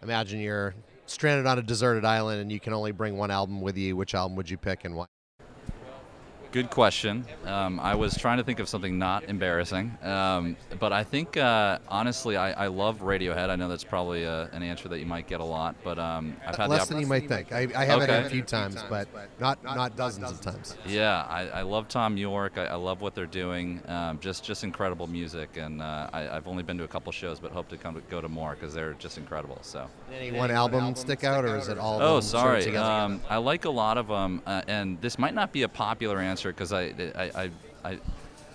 Imagine 0.00 0.38
you're 0.40 0.74
stranded 1.12 1.46
on 1.46 1.58
a 1.58 1.62
deserted 1.62 2.04
island 2.04 2.40
and 2.40 2.50
you 2.50 2.58
can 2.58 2.72
only 2.72 2.92
bring 2.92 3.16
one 3.16 3.30
album 3.30 3.60
with 3.60 3.76
you, 3.76 3.96
which 3.96 4.14
album 4.14 4.36
would 4.36 4.50
you 4.50 4.58
pick 4.58 4.84
and 4.84 4.94
why? 4.96 5.06
Good 6.52 6.68
question. 6.68 7.24
Um, 7.46 7.80
I 7.80 7.94
was 7.94 8.14
trying 8.14 8.36
to 8.36 8.44
think 8.44 8.60
of 8.60 8.68
something 8.68 8.98
not 8.98 9.24
embarrassing, 9.24 9.96
um, 10.02 10.54
but 10.78 10.92
I 10.92 11.02
think 11.02 11.38
uh, 11.38 11.78
honestly, 11.88 12.36
I, 12.36 12.64
I, 12.64 12.66
love 12.66 13.00
Radiohead. 13.00 13.48
I 13.48 13.56
know 13.56 13.70
that's 13.70 13.84
probably 13.84 14.24
a, 14.24 14.42
uh, 14.42 14.48
an 14.52 14.62
answer 14.62 14.86
that 14.90 14.98
you 14.98 15.06
might 15.06 15.26
get 15.26 15.40
a 15.40 15.44
lot, 15.44 15.76
but 15.82 15.98
um, 15.98 16.36
I've 16.46 16.56
had 16.56 16.68
less 16.68 16.88
than 16.88 17.00
you 17.00 17.06
might 17.06 17.26
think. 17.26 17.52
I, 17.52 17.68
I 17.74 17.86
have 17.86 18.02
okay. 18.02 18.18
it 18.18 18.26
a 18.26 18.28
few 18.28 18.42
times, 18.42 18.84
but 18.90 19.08
not 19.40 19.64
not 19.64 19.96
dozens 19.96 20.30
of 20.30 20.42
times. 20.42 20.76
Yeah, 20.86 21.22
I, 21.26 21.48
I 21.48 21.62
love 21.62 21.88
Thom 21.88 22.18
Yorke. 22.18 22.58
I, 22.58 22.66
I, 22.66 22.74
love 22.74 23.00
what 23.00 23.14
they're 23.14 23.24
doing. 23.24 23.80
Um, 23.88 24.18
just 24.20 24.44
just 24.44 24.62
incredible 24.62 25.06
music, 25.06 25.56
and 25.56 25.80
uh, 25.80 26.10
I, 26.12 26.20
have 26.20 26.46
only 26.46 26.62
been 26.62 26.76
to 26.76 26.84
a 26.84 26.88
couple 26.88 27.12
shows, 27.12 27.40
but 27.40 27.50
hope 27.50 27.70
to 27.70 27.78
come 27.78 27.94
to, 27.94 28.02
go 28.10 28.20
to 28.20 28.28
more 28.28 28.56
because 28.60 28.74
they're 28.74 28.92
just 28.94 29.16
incredible. 29.16 29.58
So. 29.62 29.88
Any 30.14 30.32
one 30.32 30.50
album 30.50 30.94
stick 30.96 31.24
out, 31.24 31.46
or 31.46 31.56
is 31.56 31.68
it 31.68 31.78
all? 31.78 32.02
Oh, 32.02 32.20
sorry. 32.20 32.76
Um, 32.76 33.22
I 33.30 33.38
like 33.38 33.64
a 33.64 33.70
lot 33.70 33.96
of 33.96 34.08
them, 34.08 34.42
uh, 34.44 34.60
and 34.68 35.00
this 35.00 35.18
might 35.18 35.32
not 35.32 35.50
be 35.50 35.62
a 35.62 35.68
popular 35.68 36.18
answer 36.18 36.41
because 36.50 36.72
I, 36.72 36.82
I, 37.14 37.30
I, 37.34 37.50
I, 37.84 37.98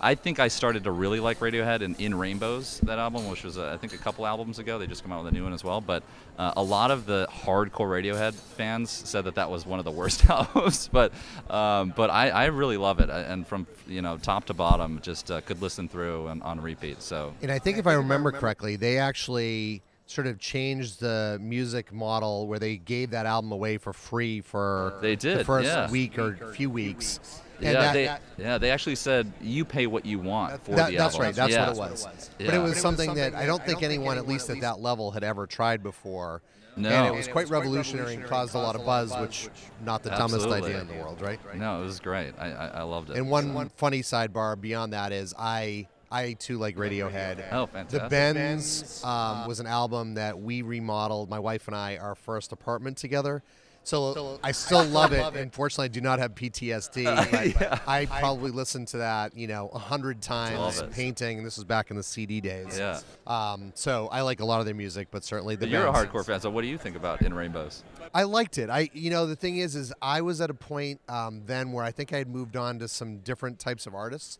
I 0.00 0.14
think 0.14 0.38
I 0.38 0.48
started 0.48 0.84
to 0.84 0.92
really 0.92 1.20
like 1.20 1.40
Radiohead 1.40 1.82
in 1.82 1.94
In 1.96 2.14
Rainbows, 2.14 2.80
that 2.84 2.98
album, 2.98 3.28
which 3.28 3.42
was 3.42 3.58
uh, 3.58 3.72
I 3.72 3.76
think 3.76 3.94
a 3.94 3.98
couple 3.98 4.26
albums 4.26 4.58
ago. 4.58 4.78
They 4.78 4.86
just 4.86 5.02
come 5.02 5.12
out 5.12 5.24
with 5.24 5.32
a 5.32 5.36
new 5.36 5.42
one 5.42 5.52
as 5.52 5.64
well. 5.64 5.80
But 5.80 6.02
uh, 6.38 6.52
a 6.56 6.62
lot 6.62 6.90
of 6.90 7.06
the 7.06 7.26
hardcore 7.30 7.88
Radiohead 8.02 8.34
fans 8.34 8.90
said 8.90 9.24
that 9.24 9.34
that 9.34 9.50
was 9.50 9.66
one 9.66 9.78
of 9.78 9.84
the 9.84 9.90
worst 9.90 10.24
albums. 10.30 10.88
but 10.92 11.12
um, 11.50 11.92
but 11.96 12.10
I, 12.10 12.30
I 12.30 12.44
really 12.46 12.76
love 12.76 13.00
it, 13.00 13.10
and 13.10 13.46
from 13.46 13.66
you 13.86 14.02
know 14.02 14.18
top 14.18 14.44
to 14.46 14.54
bottom, 14.54 15.00
just 15.02 15.30
uh, 15.30 15.40
could 15.40 15.60
listen 15.60 15.88
through 15.88 16.28
and 16.28 16.42
on 16.42 16.60
repeat. 16.60 17.02
So 17.02 17.34
and 17.42 17.50
I 17.50 17.58
think 17.58 17.78
if 17.78 17.86
I 17.86 17.94
remember 17.94 18.30
correctly, 18.30 18.76
they 18.76 18.98
actually 18.98 19.82
sort 20.10 20.26
of 20.26 20.38
changed 20.38 21.00
the 21.00 21.38
music 21.40 21.92
model 21.92 22.46
where 22.46 22.58
they 22.58 22.76
gave 22.76 23.10
that 23.10 23.26
album 23.26 23.52
away 23.52 23.76
for 23.78 23.92
free 23.92 24.40
for 24.40 24.98
they 25.02 25.14
did 25.14 25.38
the 25.38 25.44
first 25.44 25.66
yeah. 25.66 25.90
week 25.90 26.18
or 26.18 26.34
few 26.54 26.70
weeks 26.70 27.42
and 27.58 27.66
yeah, 27.66 27.72
that, 27.72 27.92
they 27.92 28.04
that, 28.06 28.22
yeah 28.36 28.58
they 28.58 28.70
actually 28.70 28.94
said 28.94 29.30
you 29.40 29.64
pay 29.64 29.86
what 29.86 30.06
you 30.06 30.18
want 30.18 30.64
for 30.64 30.76
that, 30.76 30.90
the 30.90 30.96
that's 30.96 31.14
album. 31.14 31.26
right. 31.26 31.34
That's 31.34 31.52
yeah. 31.52 31.68
what 31.68 31.88
it 31.88 31.90
was. 31.90 32.30
Yeah. 32.38 32.46
But 32.46 32.54
it 32.54 32.58
was 32.58 32.78
something 32.78 33.14
that 33.14 33.34
I 33.34 33.46
don't 33.46 33.64
think 33.64 33.82
anyone, 33.82 34.16
at 34.16 34.28
least 34.28 34.48
at 34.50 34.60
that 34.60 34.80
level, 34.80 35.10
had 35.10 35.24
ever 35.24 35.46
tried 35.46 35.82
before. 35.82 36.42
No. 36.76 36.90
And 36.90 37.06
it 37.08 37.16
was 37.16 37.26
quite 37.26 37.50
revolutionary 37.50 38.14
and 38.14 38.24
caused 38.24 38.54
a 38.54 38.58
lot 38.58 38.76
of 38.76 38.86
buzz, 38.86 39.12
which 39.18 39.48
not 39.84 40.04
the 40.04 40.10
dumbest 40.10 40.46
idea 40.46 40.80
in 40.80 40.86
the 40.86 40.94
world, 40.94 41.20
right? 41.20 41.40
No, 41.56 41.80
it 41.80 41.84
was 41.84 41.98
great. 41.98 42.34
I, 42.38 42.52
I, 42.52 42.66
I 42.66 42.82
loved 42.82 43.10
it. 43.10 43.16
And 43.16 43.28
one 43.28 43.68
funny 43.76 44.02
sidebar 44.02 44.60
beyond 44.60 44.92
that 44.92 45.12
is 45.12 45.34
I 45.36 45.88
I 46.10 46.32
too 46.34 46.58
like 46.58 46.76
Radiohead. 46.76 47.44
Oh, 47.52 47.66
fantastic. 47.66 48.02
The 48.02 48.08
Bends 48.08 49.04
um, 49.04 49.46
was 49.46 49.60
an 49.60 49.66
album 49.66 50.14
that 50.14 50.40
we 50.40 50.62
remodeled, 50.62 51.28
my 51.28 51.38
wife 51.38 51.68
and 51.68 51.76
I, 51.76 51.98
our 51.98 52.14
first 52.14 52.52
apartment 52.52 52.96
together. 52.96 53.42
So, 53.88 54.12
so 54.12 54.40
I 54.44 54.52
still 54.52 54.84
love, 54.84 55.14
it. 55.14 55.34
Unfortunately, 55.34 55.86
I 55.86 55.88
do 55.88 56.02
not 56.02 56.18
have 56.18 56.34
PTSD. 56.34 57.04
But 57.04 57.32
yeah. 57.60 57.78
I 57.86 58.04
probably 58.04 58.50
listened 58.50 58.88
to 58.88 58.98
that, 58.98 59.34
you 59.34 59.46
know, 59.46 59.70
a 59.72 59.78
hundred 59.78 60.20
times 60.20 60.82
painting. 60.92 61.38
And 61.38 61.46
this 61.46 61.56
was 61.56 61.64
back 61.64 61.90
in 61.90 61.96
the 61.96 62.02
CD 62.02 62.42
days. 62.42 62.78
Yeah. 62.78 63.00
Um, 63.26 63.72
so 63.74 64.08
I 64.12 64.20
like 64.20 64.40
a 64.40 64.44
lot 64.44 64.60
of 64.60 64.66
their 64.66 64.74
music, 64.74 65.08
but 65.10 65.24
certainly 65.24 65.56
the. 65.56 65.60
But 65.60 65.70
you're 65.70 65.86
a 65.86 65.92
hardcore 65.92 66.24
fan, 66.24 66.38
so 66.38 66.50
what 66.50 66.62
do 66.62 66.68
you 66.68 66.76
think 66.76 66.96
about 66.96 67.22
In 67.22 67.32
Rainbows? 67.32 67.82
I 68.12 68.24
liked 68.24 68.58
it. 68.58 68.68
I, 68.68 68.90
you 68.92 69.08
know, 69.08 69.26
the 69.26 69.36
thing 69.36 69.56
is, 69.56 69.74
is 69.74 69.92
I 70.02 70.20
was 70.20 70.42
at 70.42 70.50
a 70.50 70.54
point 70.54 71.00
um, 71.08 71.42
then 71.46 71.72
where 71.72 71.84
I 71.84 71.90
think 71.90 72.12
I 72.12 72.18
had 72.18 72.28
moved 72.28 72.56
on 72.56 72.78
to 72.80 72.88
some 72.88 73.18
different 73.18 73.58
types 73.58 73.86
of 73.86 73.94
artists. 73.94 74.38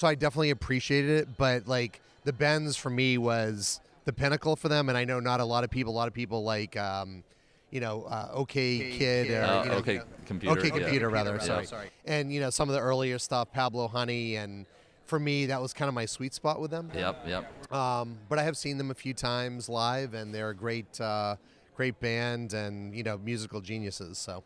So 0.00 0.06
I 0.06 0.14
definitely 0.14 0.48
appreciated 0.48 1.10
it. 1.10 1.36
But 1.36 1.68
like 1.68 2.00
the 2.24 2.32
Bends 2.32 2.74
for 2.74 2.88
me 2.88 3.18
was 3.18 3.80
the 4.06 4.14
pinnacle 4.14 4.56
for 4.56 4.70
them, 4.70 4.88
and 4.88 4.96
I 4.96 5.04
know 5.04 5.20
not 5.20 5.40
a 5.40 5.44
lot 5.44 5.62
of 5.62 5.70
people. 5.70 5.92
A 5.92 5.96
lot 5.96 6.08
of 6.08 6.14
people 6.14 6.42
like. 6.42 6.74
Um, 6.76 7.22
you 7.70 7.78
know, 7.78 8.02
uh, 8.02 8.30
OK 8.32 8.96
Kid, 8.98 9.30
or 9.30 9.44
Uh, 9.44 9.62
you 9.62 9.68
know, 9.70 9.76
OK 9.76 9.92
you 9.92 9.98
know- 10.00 10.04
Computer, 10.26 10.58
OK 10.58 10.68
yeah. 10.68 10.74
Computer, 10.80 11.08
rather. 11.08 11.38
Yeah. 11.40 11.62
Sorry. 11.62 11.90
And 12.04 12.32
you 12.34 12.40
know, 12.40 12.50
some 12.50 12.68
of 12.68 12.74
the 12.74 12.80
earlier 12.80 13.16
stuff, 13.16 13.52
Pablo 13.52 13.86
Honey, 13.86 14.34
and 14.34 14.66
for 15.04 15.20
me, 15.20 15.46
that 15.46 15.62
was 15.62 15.72
kind 15.72 15.88
of 15.88 15.94
my 15.94 16.04
sweet 16.04 16.34
spot 16.34 16.60
with 16.60 16.72
them. 16.72 16.90
Yep, 16.92 17.28
yep. 17.28 17.72
Um, 17.72 18.18
but 18.28 18.40
I 18.40 18.42
have 18.42 18.56
seen 18.56 18.76
them 18.76 18.90
a 18.90 18.94
few 18.94 19.14
times 19.14 19.68
live, 19.68 20.14
and 20.14 20.34
they're 20.34 20.50
a 20.50 20.54
great, 20.54 21.00
uh, 21.00 21.36
great 21.76 22.00
band, 22.00 22.54
and 22.54 22.92
you 22.92 23.04
know, 23.04 23.16
musical 23.18 23.60
geniuses. 23.60 24.18
So. 24.18 24.42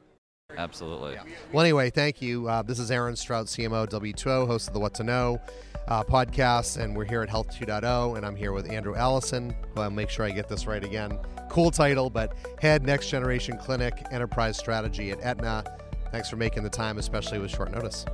Absolutely. 0.57 1.19
Well, 1.53 1.65
anyway, 1.65 1.91
thank 1.91 2.23
you. 2.23 2.49
Uh, 2.49 2.63
this 2.63 2.79
is 2.79 2.91
Aaron 2.91 3.17
Strout, 3.17 3.47
CMO 3.47 3.89
W2O, 3.89 4.47
host 4.47 4.69
of 4.69 4.75
the 4.75 4.81
What 4.81 4.95
to 4.95 5.05
Know 5.05 5.41
uh, 5.89 6.05
podcast, 6.05 6.79
and 6.83 6.97
we're 6.97 7.05
here 7.05 7.23
at 7.23 7.29
Health 7.29 7.49
2.0, 7.59 8.17
and 8.17 8.25
I'm 8.27 8.37
here 8.37 8.53
with 8.53 8.71
Andrew 8.71 8.95
Allison. 8.95 9.55
who 9.75 9.81
I'll 9.81 9.91
make 9.91 10.11
sure 10.11 10.25
I 10.25 10.31
get 10.31 10.49
this 10.49 10.67
right 10.67 10.83
again. 10.85 11.19
Cool 11.51 11.71
title, 11.71 12.09
but 12.11 12.37
head 12.61 12.85
Next 12.85 13.09
Generation 13.09 13.59
Clinic 13.59 13.95
Enterprise 14.11 14.57
Strategy 14.57 15.11
at 15.11 15.21
Aetna. 15.23 15.65
Thanks 16.11 16.31
for 16.31 16.37
making 16.37 16.63
the 16.63 16.71
time, 16.71 16.99
especially 16.99 17.39
with 17.39 17.51
short 17.51 17.73
notice. 17.73 18.05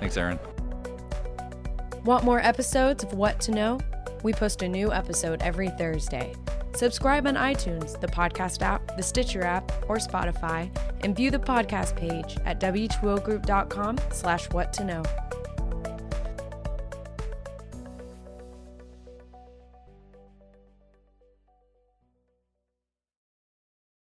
Thanks, 0.00 0.16
Aaron. 0.16 0.38
Want 2.04 2.24
more 2.24 2.40
episodes 2.40 3.02
of 3.02 3.12
What 3.12 3.40
to 3.40 3.50
Know? 3.50 3.78
We 4.22 4.32
post 4.32 4.62
a 4.62 4.68
new 4.68 4.92
episode 4.92 5.42
every 5.42 5.70
Thursday. 5.70 6.34
Subscribe 6.74 7.26
on 7.26 7.34
iTunes, 7.34 7.98
the 8.00 8.06
podcast 8.06 8.62
app, 8.62 8.96
the 8.96 9.02
Stitcher 9.02 9.42
app, 9.42 9.72
or 9.88 9.96
Spotify, 9.96 10.70
and 11.02 11.16
view 11.16 11.30
the 11.30 11.38
podcast 11.38 11.96
page 11.96 12.36
at 12.44 12.60
w2ogroup.com 12.60 13.98
slash 14.12 14.50
what 14.50 14.72
to 14.74 14.84
know. 14.84 15.02